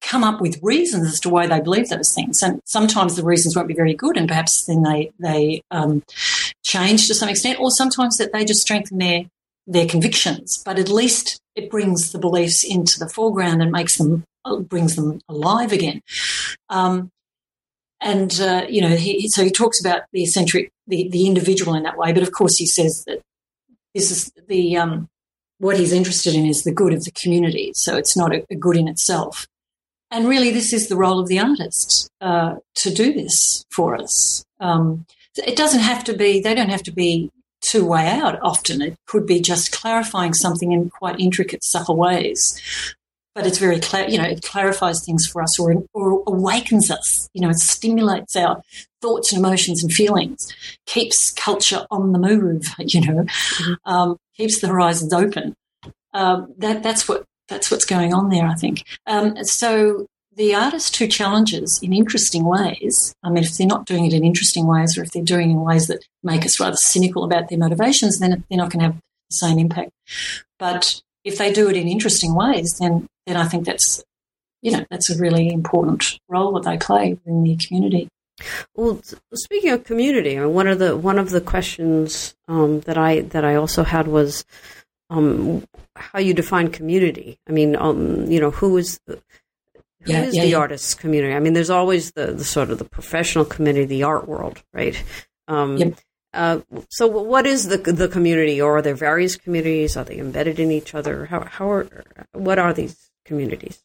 [0.00, 2.42] come up with reasons as to why they believe those things.
[2.42, 6.02] And sometimes the reasons won't be very good, and perhaps then they they um,
[6.62, 9.24] change to some extent, or sometimes that they just strengthen their
[9.66, 10.62] their convictions.
[10.64, 14.24] But at least it brings the beliefs into the foreground and makes them
[14.68, 16.02] brings them alive again.
[16.68, 17.10] Um,
[18.00, 21.84] and uh, you know, he, so he talks about the eccentric, the, the individual in
[21.84, 22.12] that way.
[22.12, 23.20] But of course, he says that
[23.94, 25.08] this is the um,
[25.58, 27.72] what he's interested in is the good of the community.
[27.74, 29.46] So it's not a, a good in itself.
[30.10, 34.44] And really, this is the role of the artist uh, to do this for us.
[34.60, 37.30] Um, it doesn't have to be; they don't have to be
[37.64, 38.82] two way out often.
[38.82, 42.60] It could be just clarifying something in quite intricate, subtle ways.
[43.34, 47.28] But it's very, clear, you know, it clarifies things for us or, or awakens us.
[47.34, 48.62] You know, it stimulates our
[49.02, 50.54] thoughts and emotions and feelings,
[50.86, 53.72] keeps culture on the move, you know, mm-hmm.
[53.84, 55.56] um, keeps the horizons open.
[56.12, 58.84] Um, that, that's what that's what's going on there, I think.
[59.06, 64.06] Um, so the artist who challenges in interesting ways, I mean, if they're not doing
[64.06, 66.76] it in interesting ways or if they're doing it in ways that make us rather
[66.76, 69.90] cynical about their motivations, then they're not going to have the same impact.
[70.58, 74.02] But if they do it in interesting ways, then, then I think that's,
[74.62, 78.08] you know, that's a really important role that they play in the community.
[78.74, 79.00] Well,
[79.34, 83.54] speaking of community, one of the one of the questions um, that I that I
[83.54, 84.44] also had was
[85.08, 87.38] um, how you define community.
[87.48, 88.98] I mean, um, you know, who is
[90.06, 90.56] yeah, who is yeah, the yeah.
[90.58, 91.34] artists community?
[91.34, 95.02] I mean, there's always the, the sort of the professional community, the art world, right?
[95.48, 95.98] Um, yep.
[96.32, 99.96] uh, so, what is the the community, or are there various communities?
[99.96, 101.26] Are they embedded in each other?
[101.26, 103.80] How how are what are these communities?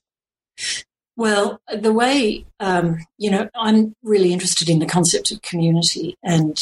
[1.15, 6.57] Well, the way um, you know, I'm really interested in the concept of community, and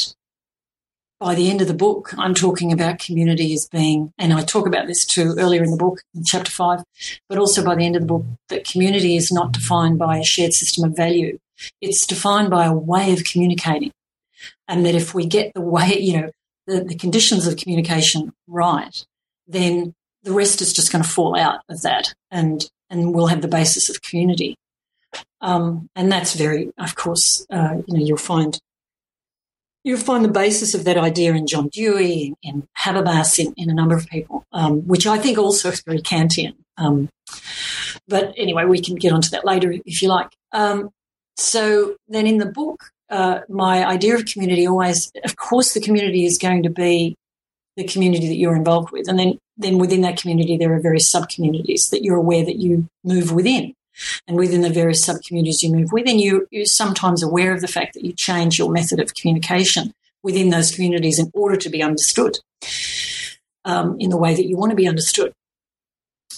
[1.19, 4.67] by the end of the book, I'm talking about community as being, and I talk
[4.67, 6.83] about this too earlier in the book, in chapter five,
[7.27, 10.23] but also by the end of the book, that community is not defined by a
[10.23, 11.39] shared system of value.
[11.81, 13.91] It's defined by a way of communicating.
[14.67, 16.31] And that if we get the way, you know,
[16.67, 19.03] the, the conditions of communication right,
[19.47, 23.41] then the rest is just going to fall out of that and, and we'll have
[23.41, 24.55] the basis of community.
[25.41, 28.59] Um, and that's very, of course, uh, you know, you'll find
[29.87, 33.73] You'll find the basis of that idea in John Dewey, in Habermas, in, in a
[33.73, 36.55] number of people, um, which I think also is very Kantian.
[36.75, 37.07] Um,
[38.05, 40.27] but anyway, we can get onto that later if you like.
[40.51, 40.89] Um,
[41.37, 46.25] so then in the book, uh, my idea of community always, of course, the community
[46.25, 47.15] is going to be
[47.77, 49.07] the community that you're involved with.
[49.07, 52.57] And then, then within that community, there are various sub communities that you're aware that
[52.57, 53.73] you move within
[54.27, 57.67] and within the various sub communities you move within, you, you're sometimes aware of the
[57.67, 61.81] fact that you change your method of communication within those communities in order to be
[61.81, 62.37] understood
[63.65, 65.33] um, in the way that you want to be understood.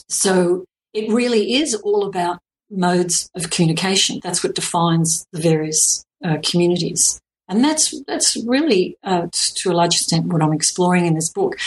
[0.07, 4.19] So it really is all about modes of communication.
[4.23, 7.19] That's what defines the various uh, communities.
[7.47, 11.57] And that's that's really, uh, to a large extent, what I'm exploring in this book.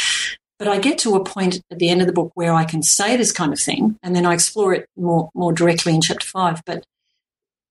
[0.62, 2.84] But I get to a point at the end of the book where I can
[2.84, 6.24] say this kind of thing, and then I explore it more more directly in chapter
[6.24, 6.62] five.
[6.64, 6.86] But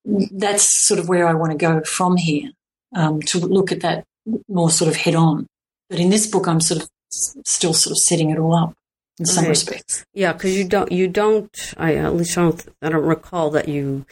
[0.04, 2.52] that's sort of where I want to go from here
[2.94, 4.04] um, to look at that
[4.50, 5.48] more sort of head on.
[5.90, 8.76] But in this book, I'm sort of still sort of setting it all up
[9.18, 10.04] in some respects.
[10.14, 13.70] Yeah, because you don't you don't I at least I don't I don't recall that
[13.70, 14.06] you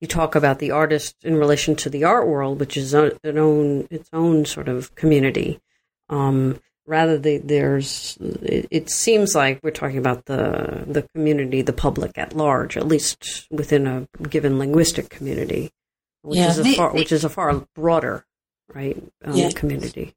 [0.00, 3.86] you talk about the artist in relation to the art world, which is an own
[3.92, 5.60] its own sort of community.
[6.08, 11.72] Um, rather the, there's it, it, seems like we're talking about the the community the
[11.72, 15.70] public at large at least within a given linguistic community
[16.22, 18.24] which yeah, is a the, far which is a far broader
[18.74, 19.50] right um, yeah.
[19.50, 20.12] community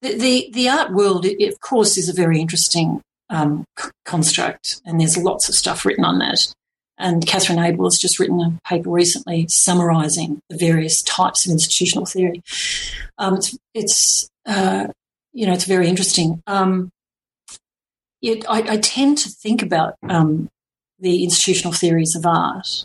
[0.00, 5.00] the, the, the art world of course is a very interesting um, c- construct and
[5.00, 6.52] there's lots of stuff written on that
[6.98, 12.06] and Catharine Abell has just written a paper recently summarizing the various types of institutional
[12.06, 12.42] theory.
[13.18, 14.88] Um, it's, it's uh,
[15.32, 16.42] you know, it's very interesting.
[16.46, 16.90] Um,
[18.20, 20.48] it, I, I, tend to think about um,
[21.00, 22.84] the institutional theories of art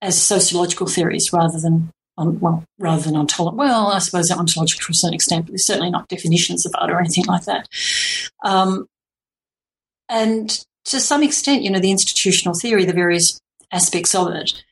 [0.00, 3.58] as sociological theories rather than, um, well, rather than ontological.
[3.58, 6.72] Well, I suppose they're ontological to a certain extent, but they're certainly not definitions of
[6.78, 7.68] art or anything like that.
[8.44, 8.86] Um,
[10.08, 13.40] and to some extent, you know, the institutional theory, the various
[13.72, 14.62] aspects of it,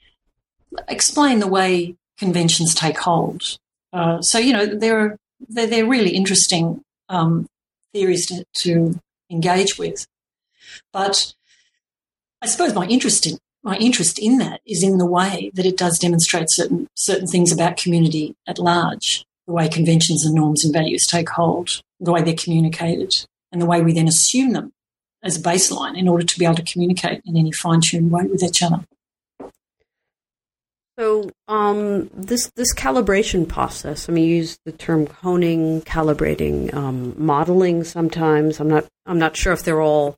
[0.89, 3.57] explain the way conventions take hold.
[3.93, 5.17] Uh, so, you know, there are
[5.49, 7.47] they're, they're really interesting um,
[7.93, 8.99] theories to, to,
[9.31, 10.07] engage with.
[10.93, 11.33] But
[12.43, 15.79] I suppose my interest in my interest in that is in the way that it
[15.79, 20.73] does demonstrate certain certain things about community at large, the way conventions and norms and
[20.75, 24.73] values take hold, the way they're communicated, and the way we then assume them
[25.23, 28.25] as a baseline in order to be able to communicate in any fine tuned way
[28.25, 28.85] with each other.
[30.99, 34.09] So um, this this calibration process.
[34.09, 37.85] I mean, you use the term honing, calibrating, um, modeling.
[37.85, 40.17] Sometimes I'm not I'm not sure if they're all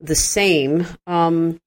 [0.00, 0.86] the same.
[1.06, 1.60] Um,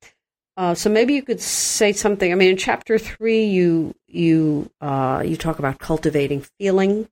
[0.57, 2.31] uh, so maybe you could say something.
[2.31, 7.07] I mean, in chapter three, you you uh, you talk about cultivating feeling,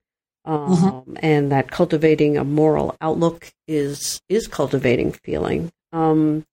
[0.46, 1.14] um, mm-hmm.
[1.22, 5.72] and that cultivating a moral outlook is is cultivating feeling.
[5.94, 6.46] Um,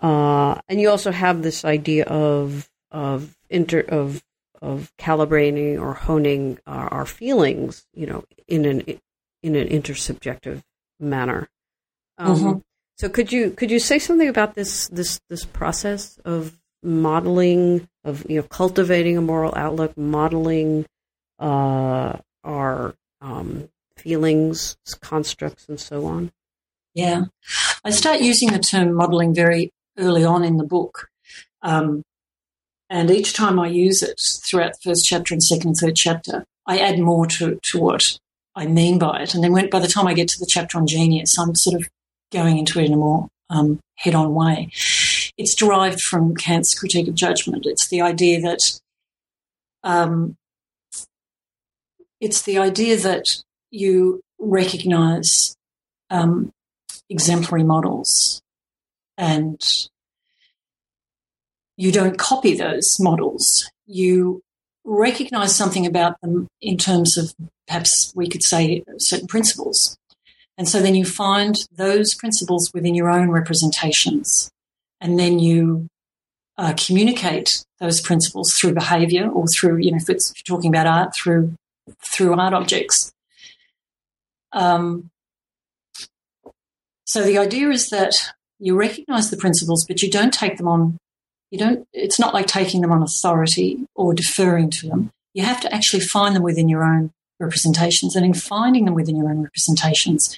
[0.00, 4.22] uh, and you also have this idea of of inter of
[4.60, 8.80] of calibrating or honing our, our feelings, you know, in an
[9.42, 10.62] in an intersubjective
[11.00, 11.48] manner.
[12.18, 12.58] Um, mm-hmm.
[12.98, 18.24] So could you could you say something about this this this process of modeling of
[18.28, 20.86] you know cultivating a moral outlook, modeling
[21.40, 26.30] uh, our um, feelings, constructs, and so on?
[26.94, 27.24] Yeah,
[27.84, 31.08] I start using the term modeling very early on in the book.
[31.62, 32.02] Um,
[32.92, 36.44] and each time I use it throughout the first chapter and second and third chapter,
[36.66, 38.18] I add more to, to what
[38.54, 39.34] I mean by it.
[39.34, 41.80] And then when, by the time I get to the chapter on genius, I'm sort
[41.80, 41.88] of
[42.30, 44.68] going into it in a more um, head on way.
[45.38, 47.64] It's derived from Kant's critique of judgment.
[47.64, 48.60] It's the idea that
[49.82, 50.36] um,
[52.20, 53.24] it's the idea that
[53.70, 55.56] you recognize
[56.10, 56.50] um,
[57.08, 58.42] exemplary models
[59.16, 59.58] and
[61.76, 63.70] you don't copy those models.
[63.86, 64.42] You
[64.84, 67.34] recognize something about them in terms of
[67.66, 69.96] perhaps we could say certain principles.
[70.58, 74.50] And so then you find those principles within your own representations.
[75.00, 75.88] And then you
[76.58, 80.70] uh, communicate those principles through behavior or through, you know, if, it's, if you're talking
[80.70, 81.54] about art, through,
[82.04, 83.12] through art objects.
[84.52, 85.10] Um,
[87.04, 88.12] so the idea is that
[88.58, 90.98] you recognize the principles, but you don't take them on.
[91.52, 91.86] You don't.
[91.92, 95.10] It's not like taking them on authority or deferring to them.
[95.34, 99.16] You have to actually find them within your own representations, and in finding them within
[99.16, 100.34] your own representations,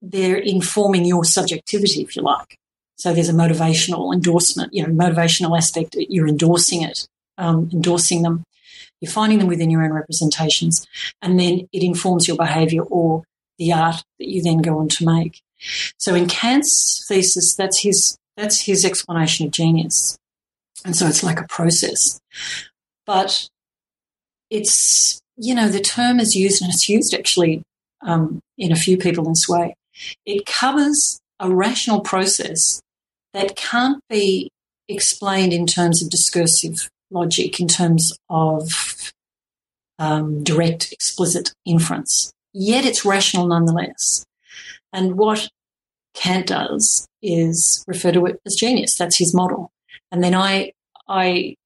[0.00, 2.56] they're informing your subjectivity, if you like.
[2.96, 5.96] So there's a motivational endorsement, you know, motivational aspect.
[5.98, 7.06] You're endorsing it,
[7.36, 8.42] um, endorsing them.
[9.02, 10.86] You're finding them within your own representations,
[11.20, 13.24] and then it informs your behaviour or
[13.58, 15.42] the art that you then go on to make.
[15.98, 20.16] So in Kant's thesis, that's his that's his explanation of genius,
[20.84, 22.20] and so it's like a process.
[23.06, 23.48] But
[24.50, 27.62] it's you know the term is used and it's used actually
[28.02, 29.74] um, in a few people in this way.
[30.26, 32.80] It covers a rational process
[33.34, 34.50] that can't be
[34.88, 39.12] explained in terms of discursive logic in terms of
[39.98, 42.32] um, direct, explicit inference.
[42.52, 44.24] Yet it's rational nonetheless.
[44.92, 45.48] And what
[46.14, 48.96] Kant does is refer to it as genius.
[48.96, 49.71] That's his model.
[50.10, 50.72] And then I,
[51.08, 51.56] I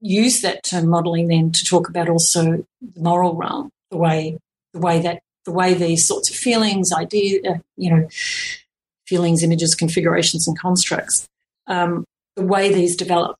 [0.00, 4.38] use that term modeling then to talk about also the moral realm, the way,
[4.72, 8.08] the way that, the way these sorts of feelings, ideas, uh, you know,
[9.06, 11.28] feelings, images, configurations, and constructs,
[11.66, 13.36] um, the way these develop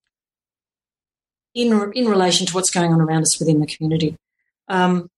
[1.54, 4.16] in in relation to what's going on around us within the community.
[4.68, 5.08] Um,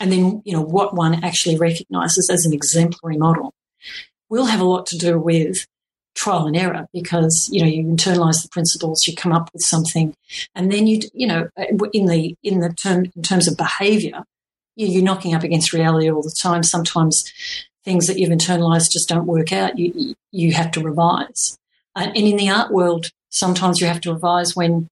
[0.00, 3.52] and then, you know, what one actually recognises as an exemplary model
[4.28, 5.66] will have a lot to do with
[6.14, 10.14] trial and error because you know you internalize the principles you come up with something
[10.54, 11.48] and then you you know
[11.92, 14.22] in the in the term in terms of behavior
[14.76, 17.32] you're knocking up against reality all the time sometimes
[17.84, 21.58] things that you've internalized just don't work out you you have to revise
[21.96, 24.88] and in the art world sometimes you have to revise when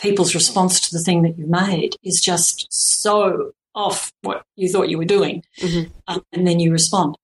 [0.00, 4.88] people's response to the thing that you made is just so off what you thought
[4.88, 5.90] you were doing, mm-hmm.
[6.06, 7.16] um, and then you respond.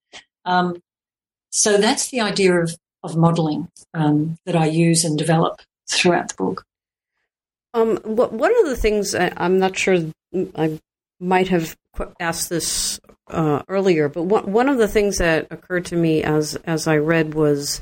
[0.45, 0.83] Um,
[1.51, 6.35] so that's the idea of, of modeling um, that I use and develop throughout the
[6.35, 6.65] book.
[7.73, 9.99] Um, one of the things I, am not sure
[10.57, 10.81] I
[11.21, 11.77] might have
[12.19, 16.57] asked this uh, earlier, but one, one of the things that occurred to me as
[16.65, 17.81] as I read was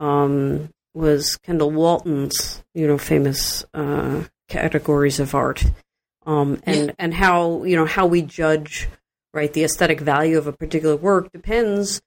[0.00, 5.64] um, was Kendall Walton's, you know, famous uh, categories of art,
[6.26, 6.92] um, and yeah.
[6.98, 8.88] and how you know how we judge
[9.32, 12.02] right the aesthetic value of a particular work depends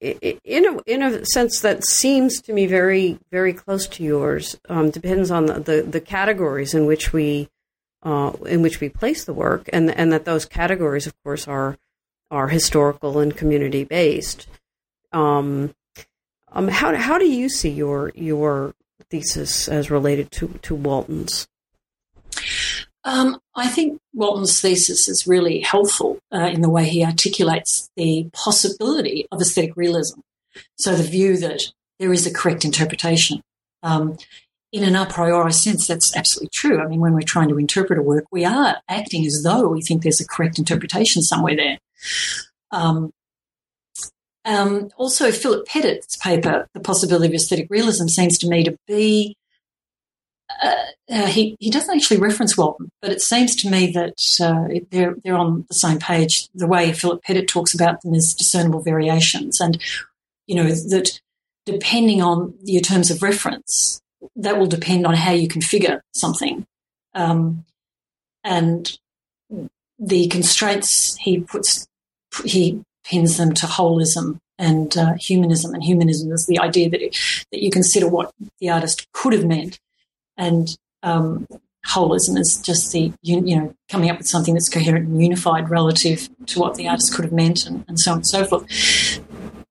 [0.00, 4.58] in a in a sense that seems to me very very close to yours.
[4.68, 7.48] Um, depends on the, the, the categories in which we
[8.02, 11.76] uh, in which we place the work, and and that those categories, of course, are
[12.30, 14.46] are historical and community based.
[15.12, 15.74] Um,
[16.52, 18.74] um, how how do you see your your
[19.10, 21.46] thesis as related to to Walton's?
[23.04, 28.28] Um, I think Walton's thesis is really helpful uh, in the way he articulates the
[28.32, 30.20] possibility of aesthetic realism.
[30.78, 31.62] So the view that
[31.98, 33.42] there is a correct interpretation.
[33.82, 34.18] Um,
[34.72, 36.80] in an a priori sense, that's absolutely true.
[36.80, 39.82] I mean, when we're trying to interpret a work, we are acting as though we
[39.82, 41.78] think there's a correct interpretation somewhere there.
[42.70, 43.10] Um,
[44.44, 49.36] um, also, Philip Pettit's paper, The Possibility of Aesthetic Realism, seems to me to be.
[50.62, 50.74] Uh,
[51.10, 55.14] uh, he, he doesn't actually reference Walton, but it seems to me that uh, they're,
[55.24, 56.48] they're on the same page.
[56.54, 59.60] The way Philip Pettit talks about them is discernible variations.
[59.60, 59.80] And,
[60.46, 61.18] you know, that
[61.64, 64.00] depending on your terms of reference,
[64.36, 66.66] that will depend on how you configure something.
[67.14, 67.64] Um,
[68.44, 68.98] and
[69.98, 71.86] the constraints he puts,
[72.44, 75.74] he pins them to holism and uh, humanism.
[75.74, 77.16] And humanism is the idea that it,
[77.50, 78.30] that you consider what
[78.60, 79.80] the artist could have meant,
[80.40, 81.46] and um,
[81.86, 85.70] holism is just the you, you, know coming up with something that's coherent and unified
[85.70, 89.20] relative to what the artist could have meant, and, and so on and so forth.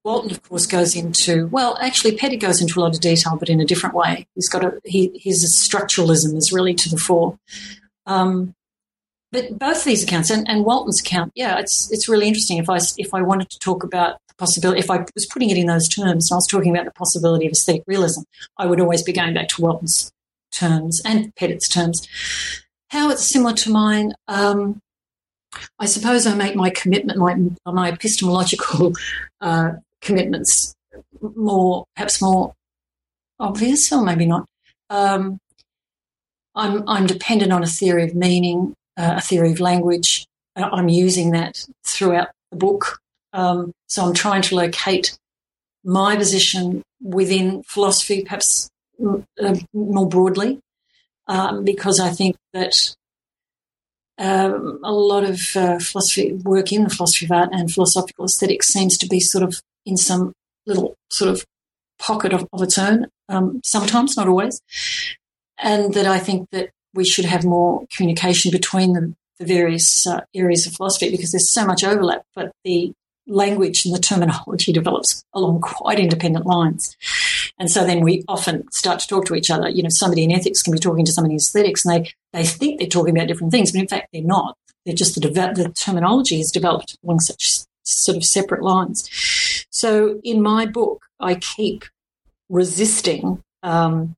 [0.05, 3.49] Walton, of course, goes into well, actually, Pettit goes into a lot of detail, but
[3.49, 4.27] in a different way.
[4.35, 7.37] He's got a he, his structuralism is really to the fore.
[8.05, 8.55] Um,
[9.31, 12.57] but both these accounts and, and Walton's account, yeah, it's it's really interesting.
[12.57, 15.57] If I if I wanted to talk about the possibility, if I was putting it
[15.57, 18.21] in those terms, I was talking about the possibility of aesthetic realism,
[18.57, 20.11] I would always be going back to Walton's
[20.51, 22.07] terms and Pettit's terms.
[22.89, 24.79] How it's similar to mine, um,
[25.79, 28.93] I suppose I make my commitment, my my epistemological
[29.41, 30.75] uh, commitments
[31.21, 32.53] more, perhaps more
[33.39, 34.45] obvious, or maybe not.
[34.89, 35.39] Um,
[36.55, 40.25] I'm I'm dependent on a theory of meaning uh, a theory of language.
[40.55, 42.99] Uh, I'm using that throughout the book.
[43.33, 45.17] Um, so I'm trying to locate
[45.83, 48.68] my position within philosophy, perhaps
[49.41, 50.59] uh, more broadly,
[51.27, 52.95] um, because I think that
[54.17, 58.67] um, a lot of uh, philosophy work in the philosophy of art and philosophical aesthetics
[58.67, 60.33] seems to be sort of in some
[60.65, 61.45] little sort of
[61.99, 64.59] pocket of, of its own, um, sometimes, not always.
[65.57, 70.21] And that I think that we should have more communication between the, the various uh,
[70.33, 72.93] areas of philosophy because there's so much overlap, but the
[73.27, 76.95] language and the terminology develops along quite independent lines.
[77.59, 79.69] And so then we often start to talk to each other.
[79.69, 82.45] You know, somebody in ethics can be talking to somebody in aesthetics and they, they
[82.45, 84.57] think they're talking about different things, but in fact they're not.
[84.85, 89.09] They're just the, the terminology is developed along such sort of separate lines.
[89.69, 91.83] So in my book, I keep
[92.47, 94.15] resisting um,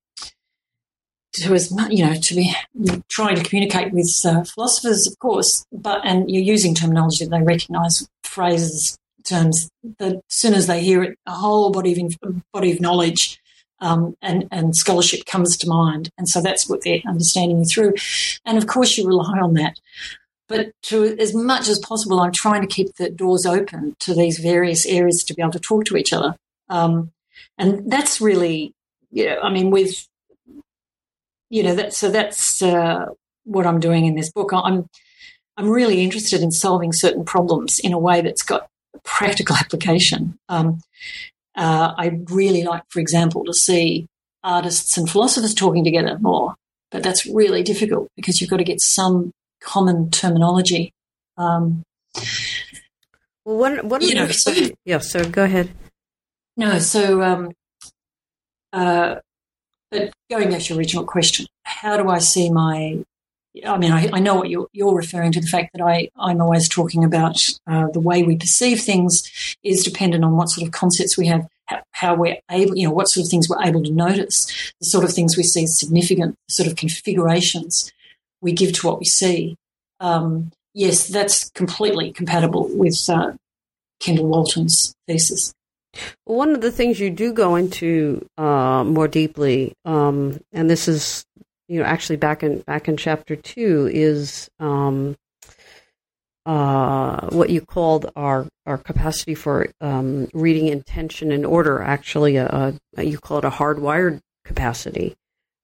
[1.34, 2.54] to as much, you know, to be
[3.10, 7.44] trying to communicate with uh, philosophers, of course, but and you're using terminology that they
[7.44, 9.70] recognise, phrases, terms
[10.00, 13.40] that as soon as they hear it, a whole body of body of knowledge
[13.80, 17.94] um, and and scholarship comes to mind, and so that's what they're understanding you through,
[18.46, 19.80] and of course you rely on that.
[20.48, 24.38] But to as much as possible, I'm trying to keep the doors open to these
[24.40, 26.36] various areas to be able to talk to each other,
[26.70, 27.12] um,
[27.58, 28.74] and that's really,
[29.12, 30.08] you know, I mean, with
[31.50, 33.08] you know that so that's uh,
[33.46, 34.52] what I'm doing in this book.
[34.54, 34.88] I'm
[35.58, 38.68] I'm really interested in solving certain problems in a way that's got
[39.04, 40.38] practical application.
[40.50, 40.82] Um,
[41.56, 44.08] uh, I'd really like, for example, to see
[44.44, 46.56] artists and philosophers talking together more,
[46.92, 49.32] but that's really difficult because you've got to get some
[49.62, 50.94] common terminology.
[51.38, 51.84] Um,
[53.46, 54.54] well, what, what you know, so,
[54.86, 55.72] yeah, so go ahead.
[56.58, 57.52] No, so um,
[58.74, 59.16] uh,
[59.90, 63.04] but going back to your original question, how do I see my
[63.66, 66.42] I mean, I, I, know what you're, you're, referring to the fact that I, I'm
[66.42, 67.38] always talking about
[67.68, 71.46] uh, the way we perceive things is dependent on what sort of concepts we have,
[71.92, 75.04] how, we're able, you know, what sort of things we're able to notice, the sort
[75.04, 77.92] of things we see as significant, sort of configurations
[78.40, 79.58] we give to what we see.
[80.00, 83.34] Um, yes, that's completely compatible with uh,
[84.00, 85.54] Kendall Walton's thesis.
[86.24, 91.26] One of the things you do go into uh, more deeply, um, and this is,
[91.72, 95.16] you know, actually back in back in chapter two, is um,
[96.46, 101.82] uh, what you called our our capacity for um, reading intention and order.
[101.82, 105.16] Actually, a, a, you call it a hardwired capacity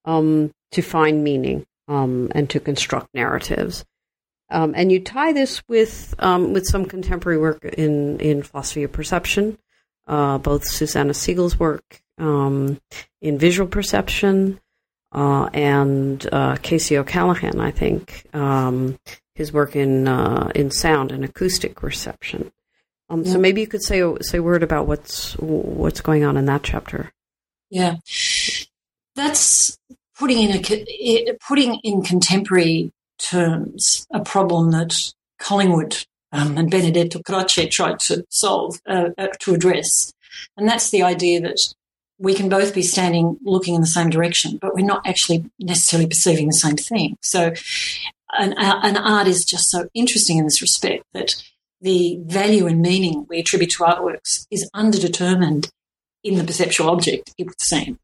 [0.06, 3.84] um, to find meaning um, and to construct narratives.
[4.50, 9.58] Um, and you tie this with with some contemporary work in in philosophy of perception
[10.08, 12.80] uh, both Susanna Siegel's work um,
[13.22, 14.60] in visual perception
[15.18, 19.00] uh, and uh, Casey O'Callaghan, I think, um,
[19.34, 22.52] his work in uh, in sound and acoustic reception.
[23.10, 23.34] Um, yeah.
[23.34, 26.62] So maybe you could say say a word about what's what's going on in that
[26.62, 27.12] chapter.
[27.72, 27.96] Yeah,
[29.16, 29.80] that's
[30.20, 34.94] putting in a putting in contemporary terms a problem that
[35.40, 40.14] Collingwood um, and Benedetto Croce tried to solve, uh, uh, to address.
[40.56, 41.58] And that's the idea that
[42.20, 46.08] we can both be standing looking in the same direction, but we're not actually necessarily
[46.08, 47.18] perceiving the same thing.
[47.22, 47.54] So,
[48.38, 51.36] an, uh, an art is just so interesting in this respect that
[51.82, 55.70] the value and meaning we attribute to artworks is underdetermined
[56.24, 58.00] in the perceptual object, it would seem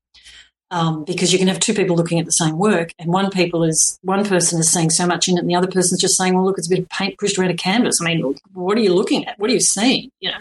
[0.73, 3.63] um, because you can have two people looking at the same work, and one people
[3.63, 6.33] is one person is seeing so much in it, and the other person's just saying,
[6.33, 8.81] "Well, look, it's a bit of paint pushed around a canvas." I mean, what are
[8.81, 9.37] you looking at?
[9.37, 10.09] What are you seeing?
[10.19, 10.37] You know.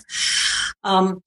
[0.84, 1.22] Um,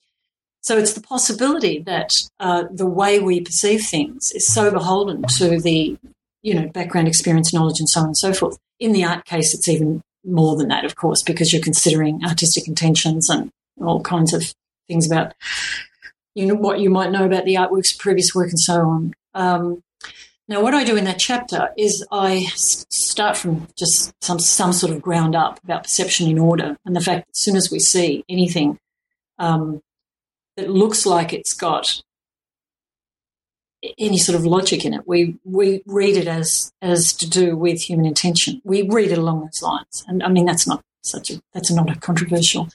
[0.65, 2.09] so it's the possibility that
[2.39, 5.95] uh, the way we perceive things is so beholden to the,
[6.41, 8.57] you know, background experience, knowledge, and so on and so forth.
[8.79, 12.67] In the art case, it's even more than that, of course, because you're considering artistic
[12.67, 14.55] intentions and all kinds of
[14.87, 15.35] things about
[16.33, 19.13] you know what you might know about the artworks, previous work, and so on.
[19.35, 19.83] Um,
[20.47, 24.91] now, what I do in that chapter is I start from just some some sort
[24.91, 27.77] of ground up about perception in order, and the fact that as soon as we
[27.77, 28.79] see anything
[29.37, 29.83] um,
[30.57, 32.01] that looks like it's got
[33.97, 37.81] any sort of logic in it, we we read it as as to do with
[37.81, 38.61] human intention.
[38.63, 41.89] We read it along those lines, and I mean that's not such a that's not
[41.89, 42.69] a controversial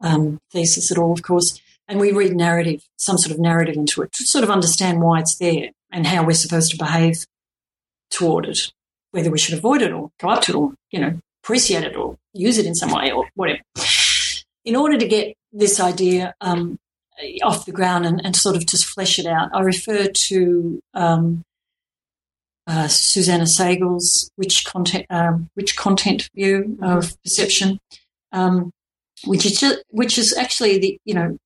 [0.00, 4.02] um, thesis at all, of course and we read narrative, some sort of narrative into
[4.02, 7.24] it to sort of understand why it's there and how we're supposed to behave
[8.10, 8.72] toward it,
[9.10, 11.96] whether we should avoid it or go up to it or, you know, appreciate it
[11.96, 13.60] or use it in some way or whatever.
[14.64, 16.78] In order to get this idea um,
[17.42, 21.42] off the ground and, and, sort of just flesh it out, I refer to um,
[22.66, 27.78] uh, Susanna Siegel's rich content, um, rich content view of perception,
[28.32, 28.70] um,
[29.26, 31.38] which is just, which is actually the you know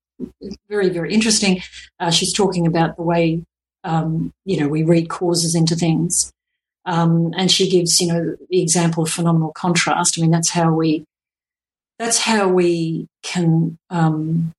[0.68, 1.62] very, very interesting.
[2.00, 3.42] Uh, she's talking about the way,
[3.84, 6.32] um, you know, we read causes into things.
[6.84, 10.18] Um, and she gives, you know, the example of phenomenal contrast.
[10.18, 11.04] I mean, that's how we,
[11.98, 14.52] that's how we can um,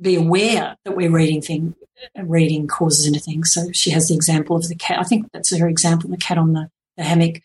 [0.00, 1.74] be aware that we're reading thing,
[2.16, 3.52] reading causes into things.
[3.52, 4.98] So she has the example of the cat.
[4.98, 7.40] I think that's her example, the cat on the, the hammock,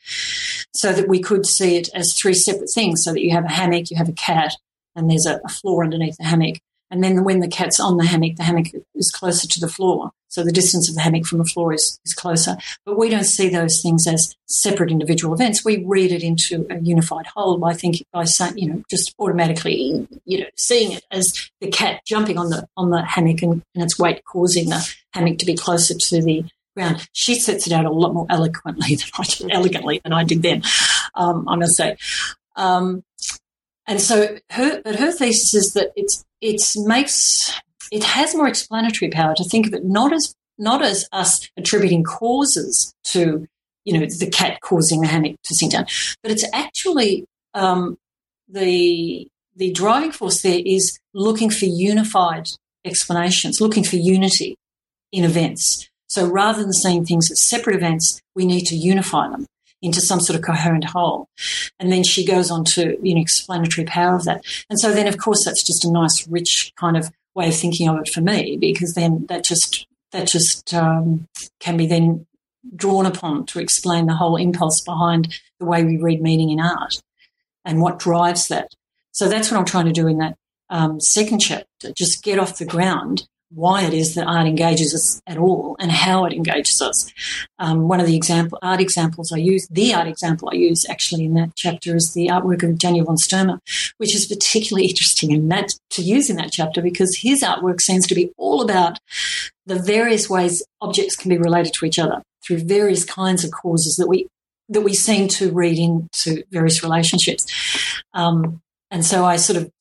[0.74, 3.04] so that we could see it as three separate things.
[3.04, 4.56] So that you have a hammock, you have a cat,
[4.96, 6.60] and there's a, a floor underneath the hammock.
[6.92, 10.12] And then when the cat's on the hammock, the hammock is closer to the floor.
[10.28, 12.58] So the distance of the hammock from the floor is, is closer.
[12.86, 15.66] But we don't see those things as separate individual events.
[15.66, 20.08] We read it into a unified whole by thinking, by saying, you know, just automatically,
[20.26, 23.84] you know, seeing it as the cat jumping on the, on the hammock and, and
[23.84, 27.08] its weight causing the hammock to be closer to the ground.
[27.14, 30.42] She sets it out a lot more eloquently than I did, elegantly than I did
[30.42, 30.64] then,
[31.16, 31.98] um, I must say.
[32.56, 33.04] Um,
[33.88, 37.54] and so her, but her thesis is that it's, it makes,
[37.92, 42.04] it has more explanatory power to think of it not as, not as us attributing
[42.04, 43.48] causes to,
[43.86, 45.86] you know, the cat causing the hammock to sink down,
[46.22, 47.98] but it's actually, um,
[48.48, 52.48] the, the driving force there is looking for unified
[52.84, 54.58] explanations, looking for unity
[55.12, 55.90] in events.
[56.08, 59.46] So rather than seeing things as separate events, we need to unify them
[59.82, 61.28] into some sort of coherent whole.
[61.80, 64.44] And then she goes on to you know explanatory power of that.
[64.70, 67.88] And so then of course that's just a nice rich kind of way of thinking
[67.88, 71.28] of it for me because then that just that just um,
[71.60, 72.26] can be then
[72.76, 77.02] drawn upon to explain the whole impulse behind the way we read meaning in art
[77.66, 78.68] and what drives that.
[79.12, 80.36] So that's what I'm trying to do in that
[80.70, 81.92] um, second chapter.
[81.94, 85.92] Just get off the ground why it is that art engages us at all and
[85.92, 87.12] how it engages us.
[87.60, 91.26] Um, one of the example art examples I use, the art example I use actually
[91.26, 93.60] in that chapter is the artwork of Daniel von Sturmer,
[93.98, 98.08] which is particularly interesting in that to use in that chapter because his artwork seems
[98.08, 99.00] to be all about
[99.66, 103.96] the various ways objects can be related to each other through various kinds of causes
[103.98, 104.28] that we
[104.70, 107.46] that we seem to read into various relationships.
[108.14, 109.72] Um, and so I sort of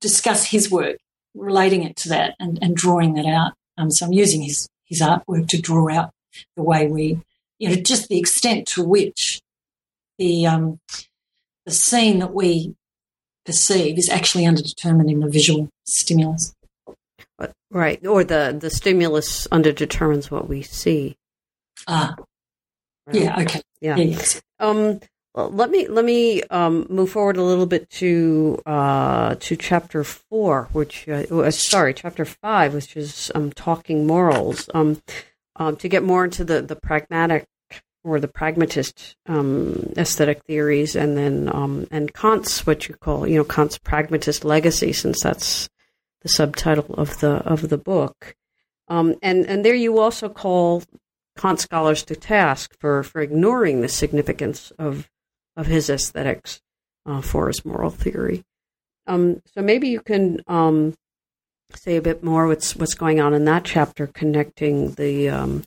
[0.00, 0.96] discuss his work
[1.34, 3.52] relating it to that and, and drawing that out.
[3.76, 6.10] Um, so I'm using his, his artwork to draw out
[6.56, 7.20] the way we,
[7.58, 9.40] you know, just the extent to which
[10.18, 10.78] the, um,
[11.66, 12.74] the scene that we
[13.44, 16.54] perceive is actually underdetermined in the visual stimulus.
[17.70, 18.04] Right.
[18.06, 21.16] Or the, the stimulus underdetermines what we see.
[21.88, 22.14] Ah.
[23.06, 23.16] Right.
[23.16, 23.40] Yeah.
[23.40, 23.62] Okay.
[23.80, 23.96] Yeah.
[23.96, 24.42] yeah yes.
[24.60, 25.00] Um,
[25.34, 30.04] well, let me let me um, move forward a little bit to uh, to chapter
[30.04, 34.70] four, which uh, uh, sorry, chapter five, which is um, talking morals.
[34.74, 35.02] Um,
[35.56, 37.46] um, to get more into the the pragmatic
[38.04, 43.36] or the pragmatist um, aesthetic theories, and then um, and Kant's what you call you
[43.36, 45.68] know Kant's pragmatist legacy, since that's
[46.22, 48.36] the subtitle of the of the book.
[48.88, 50.84] and and there you also call
[51.36, 55.10] Kant scholars to task for for ignoring the significance of
[55.56, 56.60] of his aesthetics
[57.06, 58.44] uh, for his moral theory.
[59.06, 60.94] Um, so maybe you can um,
[61.74, 65.64] say a bit more what's what's going on in that chapter, connecting the um,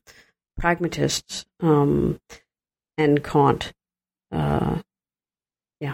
[0.58, 2.20] pragmatists um,
[2.98, 3.74] and Kant.
[4.32, 4.78] Uh,
[5.80, 5.94] yeah.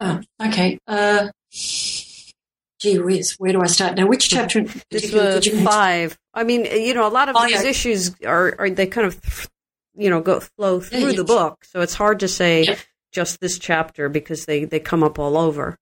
[0.00, 0.78] Oh, okay.
[0.86, 4.06] Uh, gee whiz, where do I start now?
[4.06, 4.64] Which chapter?
[4.90, 6.18] This was five.
[6.34, 7.70] I mean, you know, a lot of oh, these yeah.
[7.70, 9.48] issues are, are they kind of
[9.94, 12.76] you know go flow through the book so it's hard to say yeah.
[13.12, 15.78] just this chapter because they they come up all over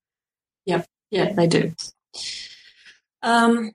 [0.66, 1.72] yeah yeah they do
[3.22, 3.72] um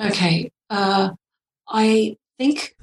[0.00, 1.10] okay uh
[1.68, 2.74] i think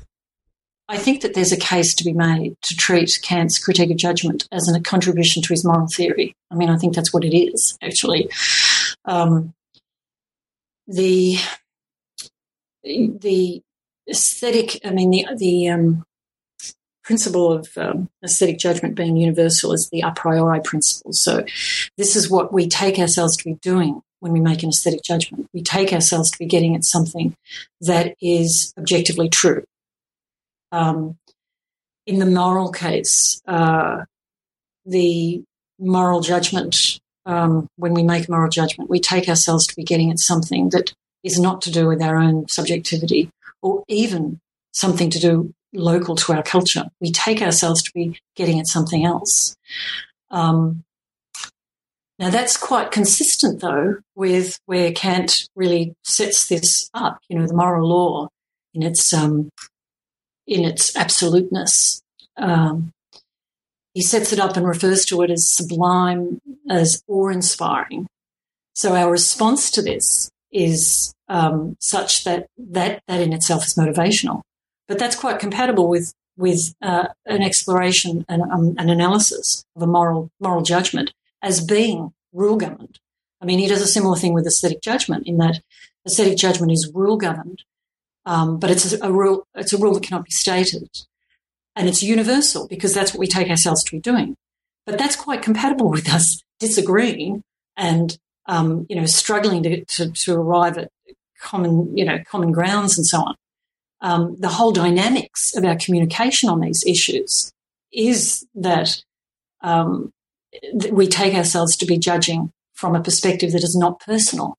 [0.89, 4.47] I think that there's a case to be made to treat Kant's critique of judgment
[4.51, 6.33] as a contribution to his moral theory.
[6.49, 8.29] I mean, I think that's what it is, actually.
[9.03, 9.53] Um,
[10.87, 11.37] the
[12.83, 13.61] the
[14.09, 16.03] aesthetic, I mean, the, the um,
[17.03, 21.13] principle of um, aesthetic judgment being universal is the a priori principle.
[21.13, 21.45] So,
[21.97, 25.47] this is what we take ourselves to be doing when we make an aesthetic judgment.
[25.53, 27.35] We take ourselves to be getting at something
[27.81, 29.63] that is objectively true.
[30.71, 31.17] Um,
[32.05, 34.03] in the moral case, uh,
[34.85, 35.43] the
[35.79, 40.19] moral judgment, um, when we make moral judgment, we take ourselves to be getting at
[40.19, 40.93] something that
[41.23, 43.29] is not to do with our own subjectivity,
[43.67, 44.39] or even
[44.71, 46.85] something to do local to our culture.
[47.01, 49.55] We take ourselves to be getting at something else.
[50.31, 50.83] Um,
[52.19, 57.53] now that's quite consistent though with where Kant really sets this up, you know, the
[57.53, 58.29] moral law
[58.73, 59.49] in its, um,
[60.47, 62.01] in its absoluteness.
[62.37, 62.91] Um,
[63.93, 66.39] he sets it up and refers to it as sublime,
[66.69, 68.07] as awe-inspiring.
[68.73, 74.41] So our response to this is um, such that, that that in itself is motivational.
[74.87, 79.87] But that's quite compatible with with uh, an exploration and um, an analysis of a
[79.87, 82.99] moral moral judgment as being rule governed.
[83.41, 85.61] I mean, he does a similar thing with aesthetic judgment in that
[86.05, 87.63] aesthetic judgment is rule governed,
[88.25, 89.45] um, but it's a, a, rule.
[89.55, 90.89] It's a rule that cannot be stated,
[91.75, 94.35] and it's universal because that's what we take ourselves to be doing.
[94.85, 97.43] But that's quite compatible with us disagreeing
[97.75, 98.17] and
[98.47, 100.91] um, you know struggling to, to, to arrive at
[101.39, 103.35] common you know common grounds and so on.
[104.01, 107.51] Um, the whole dynamics of our communication on these issues
[107.91, 109.01] is that
[109.61, 110.13] um,
[110.91, 114.57] we take ourselves to be judging from a perspective that is not personal.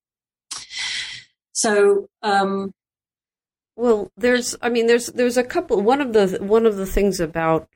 [1.53, 2.73] So, um,
[3.75, 5.81] well, there's, I mean, there's, there's a couple.
[5.81, 7.69] One of the, one of the things about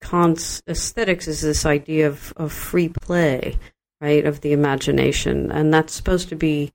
[0.00, 3.58] Kant's aesthetics is this idea of, of free play,
[4.02, 6.72] right, of the imagination, and that's supposed to be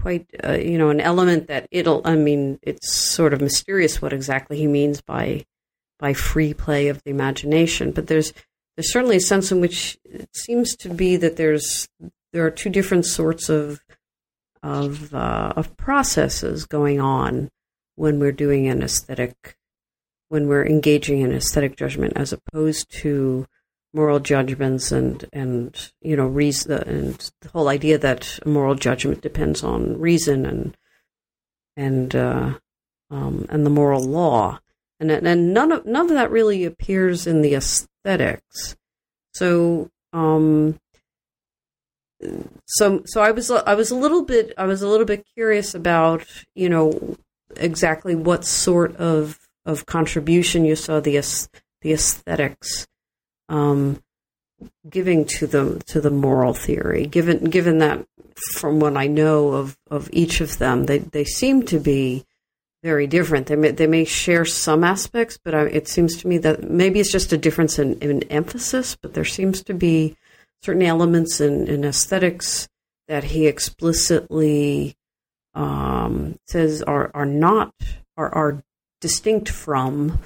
[0.00, 2.02] quite, uh, you know, an element that it'll.
[2.04, 5.46] I mean, it's sort of mysterious what exactly he means by
[6.00, 8.32] by free play of the imagination, but there's
[8.76, 11.88] there's certainly a sense in which it seems to be that there's
[12.32, 13.80] there are two different sorts of
[14.62, 17.48] of uh, of processes going on
[17.94, 19.56] when we're doing an aesthetic
[20.28, 23.46] when we're engaging in aesthetic judgment as opposed to
[23.94, 29.62] moral judgments and and you know reason and the whole idea that moral judgment depends
[29.62, 30.76] on reason and
[31.76, 32.54] and uh,
[33.10, 34.58] um, and the moral law
[35.02, 38.76] and and none of none of that really appears in the aesthetics.
[39.34, 40.78] So um,
[42.66, 45.74] so so I was I was a little bit I was a little bit curious
[45.74, 46.24] about
[46.54, 47.16] you know
[47.56, 51.20] exactly what sort of of contribution you saw the
[51.82, 52.86] the aesthetics
[53.52, 54.02] um,
[54.88, 57.06] giving to the to the moral theory.
[57.06, 58.04] Given given that
[58.54, 62.24] from what I know of of each of them, they they seem to be
[62.82, 63.46] very different.
[63.46, 66.98] They may, they may share some aspects, but I, it seems to me that maybe
[66.98, 68.96] it's just a difference in, in emphasis.
[68.96, 70.16] But there seems to be
[70.62, 72.68] certain elements in, in aesthetics
[73.06, 74.96] that he explicitly
[75.54, 77.74] um, says are are not
[78.16, 78.64] are are
[79.00, 80.20] distinct from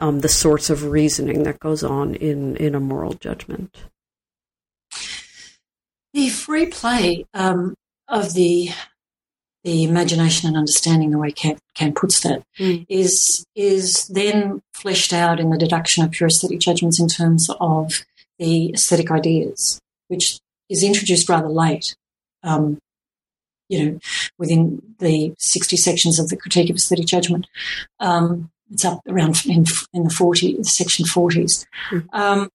[0.00, 3.76] um, the sorts of reasoning that goes on in, in a moral judgment.
[6.12, 7.74] The free play um,
[8.08, 8.70] of the
[9.62, 12.86] the imagination and understanding, the way Kant, Kant puts that, mm.
[12.88, 18.04] is is then fleshed out in the deduction of pure aesthetic judgments in terms of
[18.38, 19.78] the aesthetic ideas,
[20.08, 20.40] which
[20.70, 21.94] is introduced rather late.
[22.42, 22.78] Um,
[23.68, 23.98] you know,
[24.36, 27.46] within the 60 sections of the Critique of Aesthetic Judgment.
[28.00, 31.66] Um, it's up around in, in the 40, section 40s.
[31.90, 32.06] Mm.
[32.12, 32.48] Um,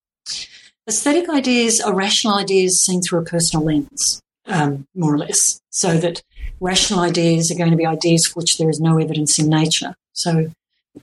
[0.88, 5.98] aesthetic ideas are rational ideas seen through a personal lens, um, more or less, so
[5.98, 6.22] that
[6.60, 9.96] rational ideas are going to be ideas for which there is no evidence in nature.
[10.14, 10.52] So,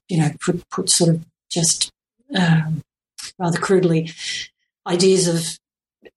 [0.09, 1.91] you know, put, put sort of just
[2.35, 2.83] um,
[3.39, 4.11] rather crudely,
[4.87, 5.59] ideas of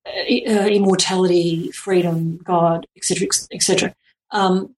[0.07, 3.93] uh, immortality, freedom, God, etc., etc.
[4.31, 4.74] Um,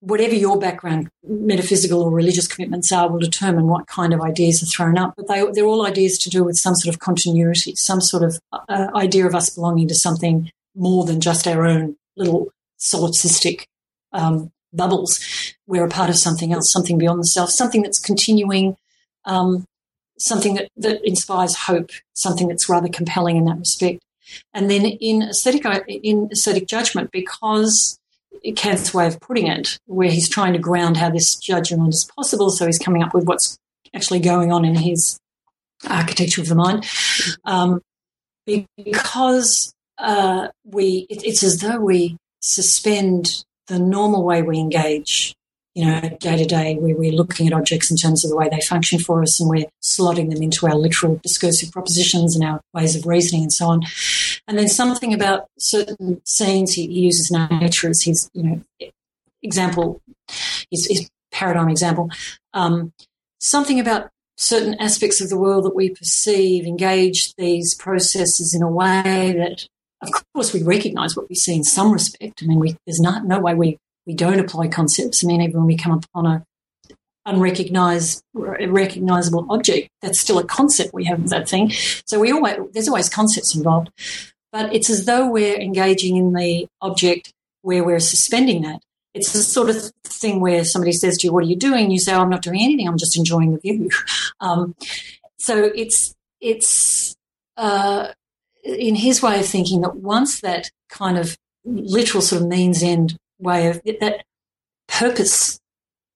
[0.00, 4.66] whatever your background, metaphysical or religious commitments are, will determine what kind of ideas are
[4.66, 5.14] thrown up.
[5.16, 8.38] But they, they're all ideas to do with some sort of continuity, some sort of
[8.52, 13.64] uh, idea of us belonging to something more than just our own little solipsistic
[14.12, 15.20] um, bubbles.
[15.66, 18.76] We're a part of something else, something beyond the self, something that's continuing,
[19.24, 19.64] um,
[20.18, 24.00] something that, that inspires hope, something that's rather compelling in that respect.
[24.52, 27.97] And then in aesthetic, in aesthetic judgment, because
[28.56, 32.50] Kant's way of putting it, where he's trying to ground how this judgment is possible.
[32.50, 33.58] So he's coming up with what's
[33.94, 35.18] actually going on in his
[35.88, 36.86] architecture of the mind.
[37.44, 37.80] Um,
[38.76, 45.34] because uh, we, it, it's as though we suspend the normal way we engage
[45.78, 48.48] you know, day to day, where we're looking at objects in terms of the way
[48.48, 52.60] they function for us and we're slotting them into our literal discursive propositions and our
[52.74, 53.82] ways of reasoning and so on.
[54.48, 58.90] And then something about certain scenes, he, uses nature as his, you know,
[59.40, 60.02] example,
[60.68, 62.10] his, his paradigm example.
[62.54, 62.92] Um,
[63.38, 68.70] something about certain aspects of the world that we perceive engage these processes in a
[68.70, 69.68] way that,
[70.02, 72.42] of course, we recognize what we see in some respect.
[72.42, 75.22] I mean, we, there's not, no way we we don't apply concepts.
[75.22, 76.44] I mean, even when we come upon a
[77.26, 81.70] unrecognized, recognizable object, that's still a concept we have of that thing.
[82.06, 83.90] So we always, there's always concepts involved,
[84.50, 88.80] but it's as though we're engaging in the object where we're suspending that.
[89.12, 91.98] It's the sort of thing where somebody says to you, "What are you doing?" You
[91.98, 92.88] say, oh, "I'm not doing anything.
[92.88, 93.90] I'm just enjoying the view."
[94.40, 94.76] Um,
[95.38, 97.16] so it's it's
[97.56, 98.12] uh,
[98.62, 103.18] in his way of thinking that once that kind of literal sort of means end
[103.38, 104.24] way of that
[104.86, 105.58] purpose,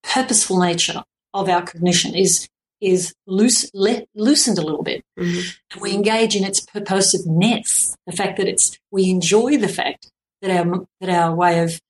[0.02, 1.04] purposeful nature
[1.34, 2.48] of our cognition is
[2.82, 5.04] is loose, le, loosened a little bit.
[5.16, 5.50] Mm-hmm.
[5.70, 10.10] And we engage in its purposiveness, the fact that it's, we enjoy the fact
[10.42, 11.80] that our, that our way of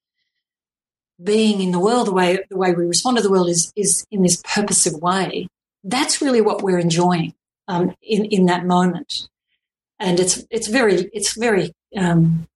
[1.22, 4.04] being in the world, the way, the way we respond to the world is, is
[4.10, 5.48] in this purposive way.
[5.82, 7.32] That's really what we're enjoying,
[7.68, 9.30] um, in, in that moment.
[9.98, 12.46] And it's, it's very, it's very, um,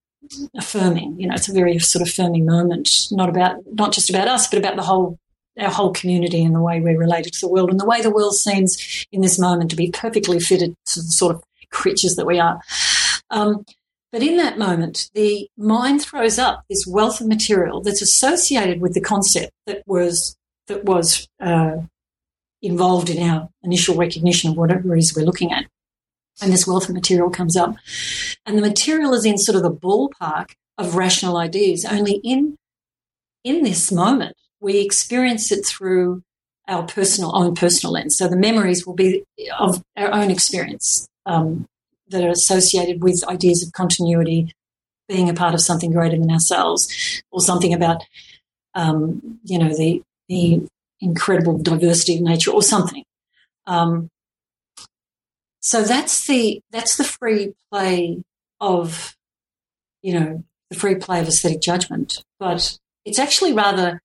[0.57, 4.29] affirming, you know, it's a very sort of affirming moment, not about, not just about
[4.29, 5.19] us, but about the whole
[5.59, 8.11] our whole community and the way we're related to the world and the way the
[8.11, 12.27] world seems in this moment to be perfectly fitted to the sort of creatures that
[12.27, 12.61] we are.
[13.31, 13.65] Um,
[14.13, 18.95] but in that moment, the mind throws up this wealth of material that's associated with
[18.95, 20.37] the concept that was
[20.69, 21.77] that was uh,
[22.63, 25.65] involved in our initial recognition of whatever it is we're looking at.
[26.41, 27.77] And this wealth of material comes up,
[28.47, 31.85] and the material is in sort of the ballpark of rational ideas.
[31.85, 32.57] Only in
[33.45, 36.23] in this moment, we experience it through
[36.69, 38.17] our personal own personal lens.
[38.17, 39.25] So the memories will be
[39.59, 41.67] of our own experience um,
[42.09, 44.53] that are associated with ideas of continuity,
[45.09, 48.03] being a part of something greater than ourselves, or something about
[48.75, 50.67] um, you know the the
[51.01, 53.05] incredible diversity of nature, or something.
[53.67, 54.09] Um,
[55.61, 58.23] so that's the that's the free play
[58.61, 59.17] of
[60.03, 64.01] you know the free play of aesthetic judgment, but it's actually rather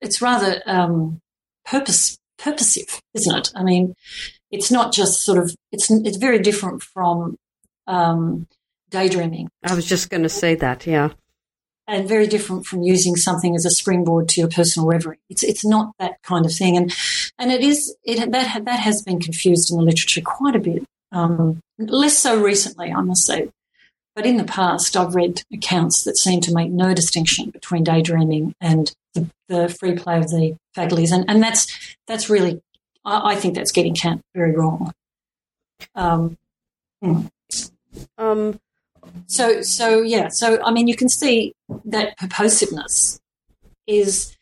[0.00, 1.20] it's rather um,
[1.64, 3.50] purpose purposive, isn't it?
[3.54, 3.94] I mean,
[4.50, 7.36] it's not just sort of it's it's very different from
[7.86, 8.46] um,
[8.90, 9.48] daydreaming.
[9.64, 11.10] I was just going to say that, yeah,
[11.86, 15.18] and very different from using something as a springboard to your personal reverie.
[15.28, 16.94] It's it's not that kind of thing, and
[17.38, 20.84] and it is it that that has been confused in the literature quite a bit.
[21.10, 23.48] Um, less so recently, I must say.
[24.18, 28.52] But in the past, I've read accounts that seem to make no distinction between daydreaming
[28.60, 31.68] and the, the free play of the faculties, and, and that's
[32.08, 32.60] that's really,
[33.04, 34.92] I, I think that's getting Kant very wrong.
[35.94, 36.36] Um,
[37.00, 37.26] hmm.
[38.18, 38.58] um,
[39.28, 41.52] so so yeah, so I mean, you can see
[41.84, 43.20] that purposiveness
[43.86, 44.36] is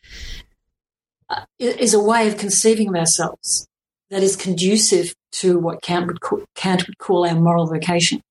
[1.29, 3.67] uh, is a way of conceiving of ourselves
[4.09, 8.23] that is conducive to what Kant would call, Kant would call our moral vocation.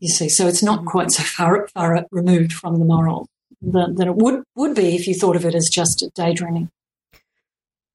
[0.00, 3.26] You see, so it's not quite so far far removed from the moral
[3.62, 6.70] than, than it would would be if you thought of it as just daydreaming.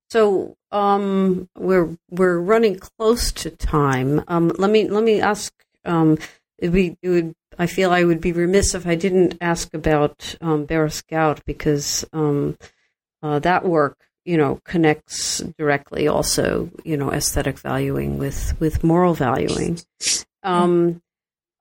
[0.09, 4.23] So um, we're we're running close to time.
[4.27, 5.53] Um, let me let me ask.
[5.83, 6.17] Um,
[6.57, 10.35] it, be, it would I feel I would be remiss if I didn't ask about
[10.41, 12.57] um, Berys Gaut because um,
[13.21, 19.13] uh, that work you know connects directly also you know aesthetic valuing with with moral
[19.13, 19.79] valuing.
[20.43, 21.01] Um,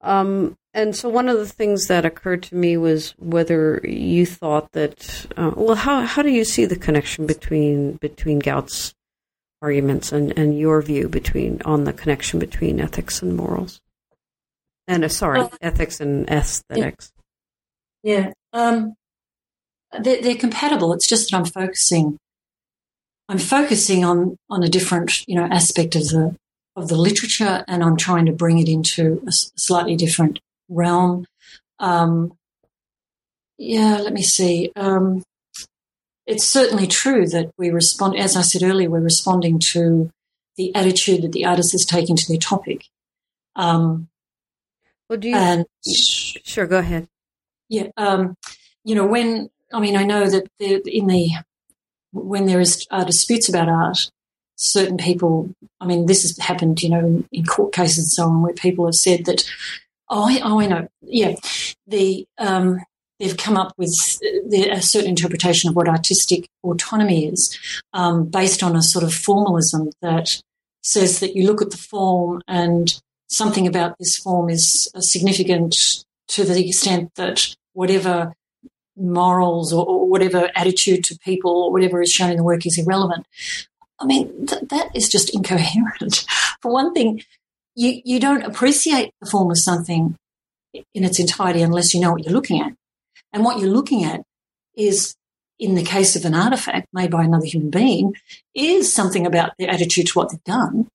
[0.04, 4.72] um, and so one of the things that occurred to me was whether you thought
[4.72, 8.92] that, uh, well, how, how do you see the connection between, between Gaut's
[9.62, 13.80] arguments and, and your view between, on the connection between ethics and morals?
[14.88, 17.12] And uh, sorry, uh, ethics and aesthetics.
[18.02, 18.18] Yeah.
[18.18, 18.32] yeah.
[18.52, 18.94] Um,
[20.00, 20.92] they're, they're compatible.
[20.92, 22.18] It's just that I'm focusing,
[23.28, 26.36] I'm focusing on, on a different, you know, aspect of the,
[26.76, 31.26] of the literature and I'm trying to bring it into a slightly different realm.
[31.78, 32.36] Um,
[33.58, 34.72] yeah, let me see.
[34.74, 35.22] Um,
[36.26, 40.10] it's certainly true that we respond, as I said earlier, we're responding to
[40.56, 42.86] the attitude that the artist is taking to their topic.
[43.56, 44.08] Um,
[45.08, 45.36] well, do you?
[45.36, 47.08] And, sure, go ahead.
[47.68, 48.36] Yeah, um,
[48.84, 51.30] you know, when I mean, I know that in the
[52.12, 54.10] when there is uh, disputes about art,
[54.56, 55.50] certain people.
[55.80, 58.86] I mean, this has happened, you know, in, court cases and so on, where people
[58.86, 59.44] have said that
[60.10, 60.88] Oh, I, oh, I know.
[61.02, 61.34] Yeah,
[61.86, 62.80] the um,
[63.18, 63.90] they've come up with
[64.52, 67.58] a certain interpretation of what artistic autonomy is,
[67.92, 70.42] um, based on a sort of formalism that
[70.82, 75.74] says that you look at the form and something about this form is significant
[76.28, 78.34] to the extent that whatever
[78.96, 82.78] morals or, or whatever attitude to people or whatever is shown in the work is
[82.78, 83.26] irrelevant.
[84.00, 86.24] I mean, th- that is just incoherent.
[86.60, 87.22] For one thing,
[87.74, 90.16] you, you don't appreciate the form of something
[90.72, 92.72] in its entirety unless you know what you're looking at.
[93.32, 94.22] And what you're looking at
[94.76, 95.14] is,
[95.58, 98.14] in the case of an artifact made by another human being,
[98.54, 100.88] is something about their attitude to what they've done.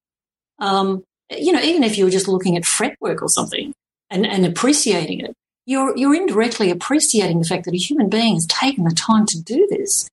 [0.59, 3.73] Um, you know, even if you were just looking at fretwork or something
[4.09, 5.33] and, and appreciating it,
[5.65, 9.41] you're, you're indirectly appreciating the fact that a human being has taken the time to
[9.41, 10.09] do this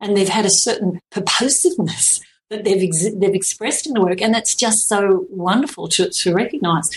[0.00, 4.34] and they've had a certain purposiveness that they've ex- they've expressed in the work, and
[4.34, 6.88] that's just so wonderful to to recognise.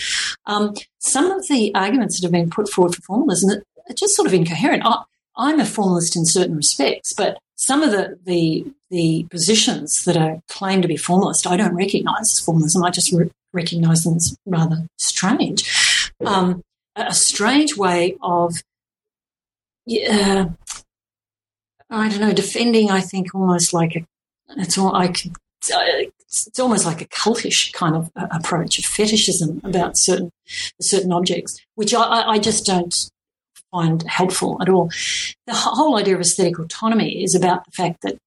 [0.46, 4.26] Um, some of the arguments that have been put forward for formalism are just sort
[4.26, 4.82] of incoherent.
[4.84, 5.02] I,
[5.36, 10.40] I'm a formalist in certain respects, but some of the, the, the positions that are
[10.48, 12.84] claimed to be formalist, I don't recognise as formalism.
[12.84, 16.12] I just re- recognise them as rather strange.
[16.24, 16.62] Um,
[16.96, 18.62] a strange way of,
[20.10, 20.46] uh,
[21.90, 22.90] I don't know, defending.
[22.90, 24.06] I think almost like a,
[24.56, 25.12] it's all I
[26.30, 30.30] it's almost like a cultish kind of approach of fetishism about certain
[30.80, 32.94] certain objects, which I, I just don't
[33.70, 34.90] find helpful at all.
[35.46, 38.18] The whole idea of aesthetic autonomy is about the fact that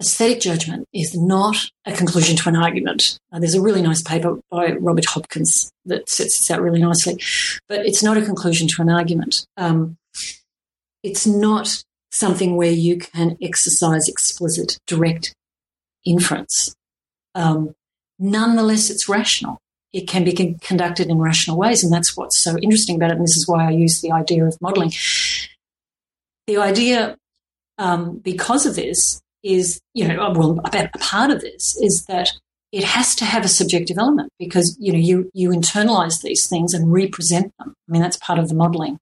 [0.00, 1.56] aesthetic judgment is not
[1.86, 3.18] a conclusion to an argument.
[3.32, 7.14] Uh, there's a really nice paper by Robert Hopkins that sets this out really nicely,
[7.68, 9.46] but it's not a conclusion to an argument.
[9.56, 9.96] Um,
[11.02, 15.34] it's not something where you can exercise explicit, direct
[16.04, 16.74] inference.
[17.34, 17.74] Um,
[18.18, 19.58] nonetheless, it's rational.
[19.92, 23.16] It can be con- conducted in rational ways, and that's what's so interesting about it.
[23.16, 24.92] And this is why I use the idea of modeling.
[26.46, 27.16] The idea,
[27.78, 32.30] um, because of this, is you know, well, a part of this is that
[32.70, 36.72] it has to have a subjective element because you know you you internalize these things
[36.72, 37.74] and represent them.
[37.88, 38.98] I mean, that's part of the modeling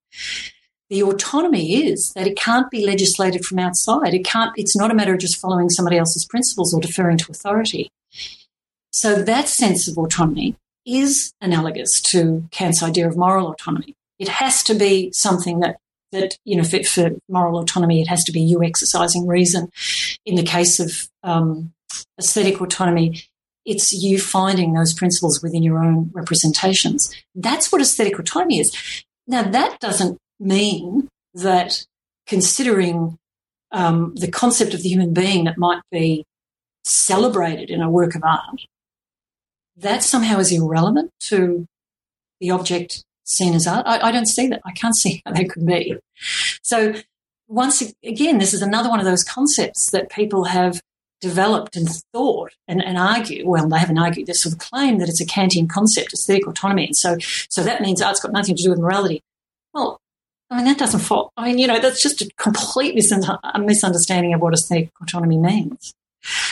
[0.90, 4.12] the autonomy is that it can't be legislated from outside.
[4.12, 7.30] It can't, it's not a matter of just following somebody else's principles or deferring to
[7.30, 7.90] authority.
[8.92, 13.94] So that sense of autonomy is analogous to Kant's idea of moral autonomy.
[14.18, 15.76] It has to be something that,
[16.10, 19.70] that, you know, for, for moral autonomy, it has to be you exercising reason.
[20.26, 21.72] In the case of um,
[22.18, 23.22] aesthetic autonomy,
[23.64, 27.14] it's you finding those principles within your own representations.
[27.36, 29.04] That's what aesthetic autonomy is.
[29.28, 31.84] Now, that doesn't mean that
[32.26, 33.18] considering
[33.72, 36.24] um, the concept of the human being that might be
[36.84, 38.62] celebrated in a work of art,
[39.76, 41.66] that somehow is irrelevant to
[42.40, 43.86] the object seen as art.
[43.86, 44.62] I, I don't see that.
[44.64, 45.94] I can't see how that could be.
[46.62, 46.94] So
[47.48, 50.80] once again, this is another one of those concepts that people have
[51.20, 53.46] developed and thought and, and argue.
[53.46, 54.26] Well, they haven't argued.
[54.26, 56.86] this sort of claim that it's a Kantian concept, aesthetic autonomy.
[56.86, 57.18] And so,
[57.48, 59.22] so that means art's got nothing to do with morality.
[59.74, 60.00] Well,
[60.50, 61.32] I mean, that doesn't fall.
[61.36, 65.94] I mean, you know, that's just a complete misunderstanding of what aesthetic autonomy means.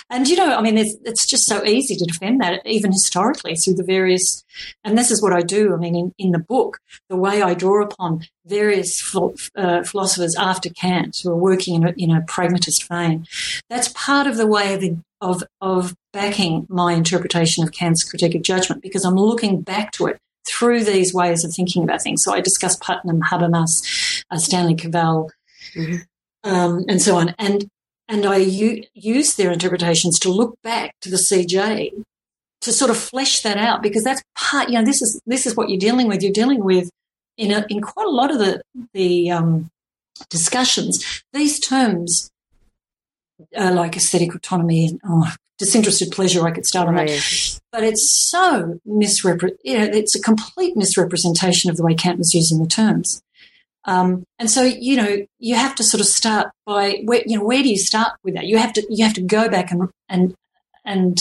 [0.09, 3.55] And, you know, I mean, it's, it's, just so easy to defend that, even historically,
[3.55, 4.42] through the various,
[4.82, 5.74] and this is what I do.
[5.74, 6.78] I mean, in, in the book,
[7.11, 11.94] the way I draw upon various uh, philosophers after Kant who are working in a,
[11.99, 13.26] in a pragmatist vein,
[13.68, 14.82] that's part of the way of,
[15.20, 20.07] of, of backing my interpretation of Kant's critique of judgment, because I'm looking back to
[20.07, 20.18] it
[20.49, 22.22] through these ways of thinking about things.
[22.24, 25.30] So I discuss Putnam, Habermas, uh, Stanley Cavell,
[25.74, 25.96] mm-hmm.
[26.51, 27.34] um, and so on.
[27.38, 27.68] And
[28.09, 31.90] and I u- use their interpretations to look back to the CJ
[32.62, 34.68] to sort of flesh that out because that's part.
[34.68, 36.22] You know, this is this is what you're dealing with.
[36.22, 36.90] You're dealing with
[37.36, 38.62] in a, in quite a lot of the
[38.94, 39.70] the um,
[40.30, 41.22] discussions.
[41.32, 42.30] These terms
[43.57, 46.46] uh, like aesthetic autonomy and oh, disinterested pleasure.
[46.46, 47.09] I could start on right.
[47.09, 52.18] that, but it's so misrepre- you know, It's a complete misrepresentation of the way Kant
[52.18, 53.22] was using the terms.
[53.84, 57.44] Um, and so, you know, you have to sort of start by where, you know,
[57.44, 58.46] where do you start with that?
[58.46, 60.34] You have to, you have to go back and, and,
[60.84, 61.18] and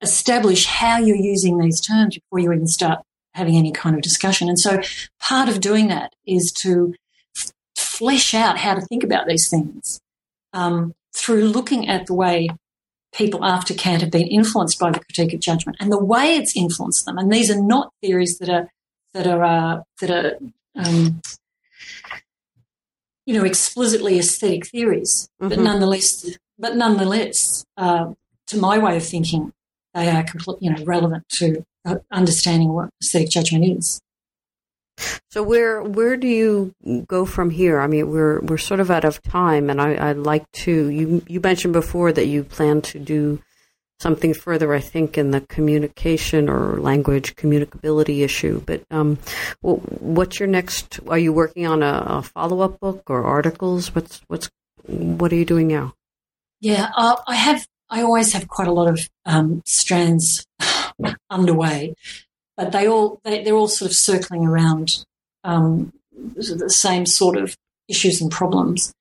[0.00, 3.00] establish how you're using these terms before you even start
[3.34, 4.48] having any kind of discussion.
[4.48, 4.80] And so
[5.20, 6.94] part of doing that is to
[7.36, 10.00] f- flesh out how to think about these things.
[10.52, 12.48] Um, through looking at the way
[13.14, 16.56] people after Kant have been influenced by the critique of judgment and the way it's
[16.56, 17.16] influenced them.
[17.16, 18.68] And these are not theories that are
[19.14, 20.38] that are uh, that are
[20.76, 21.22] um,
[23.24, 25.48] you know explicitly aesthetic theories, mm-hmm.
[25.48, 28.12] but nonetheless, but nonetheless, uh,
[28.48, 29.52] to my way of thinking,
[29.94, 34.00] they are complete, you know relevant to uh, understanding what aesthetic judgment is.
[35.30, 36.74] So where where do you
[37.06, 37.80] go from here?
[37.80, 40.88] I mean, we're we're sort of out of time, and I, would like to.
[40.88, 43.42] You you mentioned before that you plan to do
[43.98, 44.72] something further.
[44.72, 48.62] I think in the communication or language communicability issue.
[48.64, 49.18] But um,
[49.60, 51.00] what's your next?
[51.08, 53.94] Are you working on a, a follow up book or articles?
[53.94, 54.50] What's what's
[54.86, 55.94] what are you doing now?
[56.60, 57.66] Yeah, uh, I have.
[57.90, 60.46] I always have quite a lot of um, strands
[61.30, 61.94] underway
[62.56, 65.04] but they all they, they're all sort of circling around
[65.44, 67.56] um, the same sort of
[67.88, 68.92] issues and problems.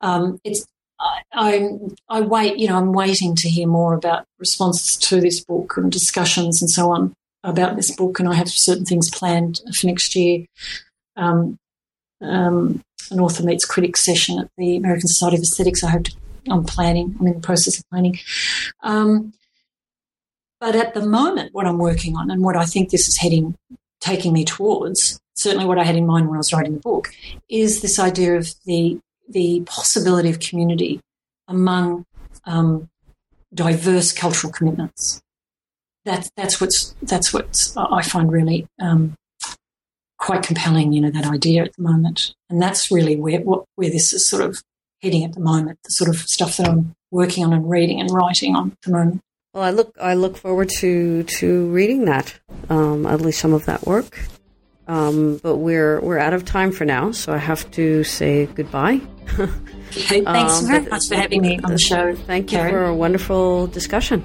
[0.00, 0.66] Um, it's
[1.00, 1.68] I, I,
[2.08, 5.90] I wait, you know, I'm waiting to hear more about responses to this book and
[5.90, 7.14] discussions and so on
[7.44, 10.46] about this book, and I have certain things planned for next year.
[11.16, 11.58] Um,
[12.20, 15.82] um, an author meets critics session at the American Society of Aesthetics.
[15.82, 16.12] I hope to,
[16.48, 17.16] I'm planning.
[17.18, 18.18] I'm in the process of planning.
[18.82, 19.32] Um,
[20.62, 23.56] but at the moment, what I'm working on and what I think this is heading,
[24.00, 27.12] taking me towards, certainly what I had in mind when I was writing the book,
[27.48, 31.00] is this idea of the the possibility of community
[31.48, 32.06] among
[32.44, 32.88] um,
[33.52, 35.20] diverse cultural commitments.
[36.04, 39.16] That's that's what's that's what I find really um,
[40.18, 40.92] quite compelling.
[40.92, 44.30] You know that idea at the moment, and that's really where what, where this is
[44.30, 44.62] sort of
[45.02, 45.80] heading at the moment.
[45.82, 48.92] The sort of stuff that I'm working on and reading and writing on at the
[48.92, 49.22] moment.
[49.54, 52.34] Well, I look I look forward to to reading that,
[52.70, 54.18] um, at least some of that work.
[54.88, 59.02] Um, but we're we're out of time for now, so I have to say goodbye.
[59.38, 62.14] okay, thanks um, very much for having me on the show.
[62.14, 64.24] Thank you for a wonderful discussion.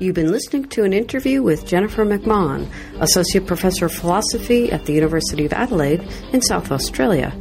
[0.00, 4.92] You've been listening to an interview with Jennifer McMahon, Associate Professor of Philosophy at the
[4.92, 7.34] University of Adelaide in South Australia.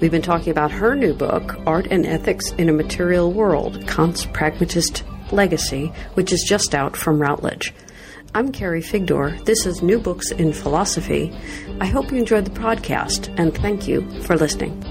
[0.00, 4.26] We've been talking about her new book, Art and Ethics in a Material World Kant's
[4.26, 7.72] Pragmatist Legacy, which is just out from Routledge.
[8.34, 9.42] I'm Carrie Figdor.
[9.44, 11.32] This is New Books in Philosophy.
[11.80, 14.82] I hope you enjoyed the podcast, and thank you for listening.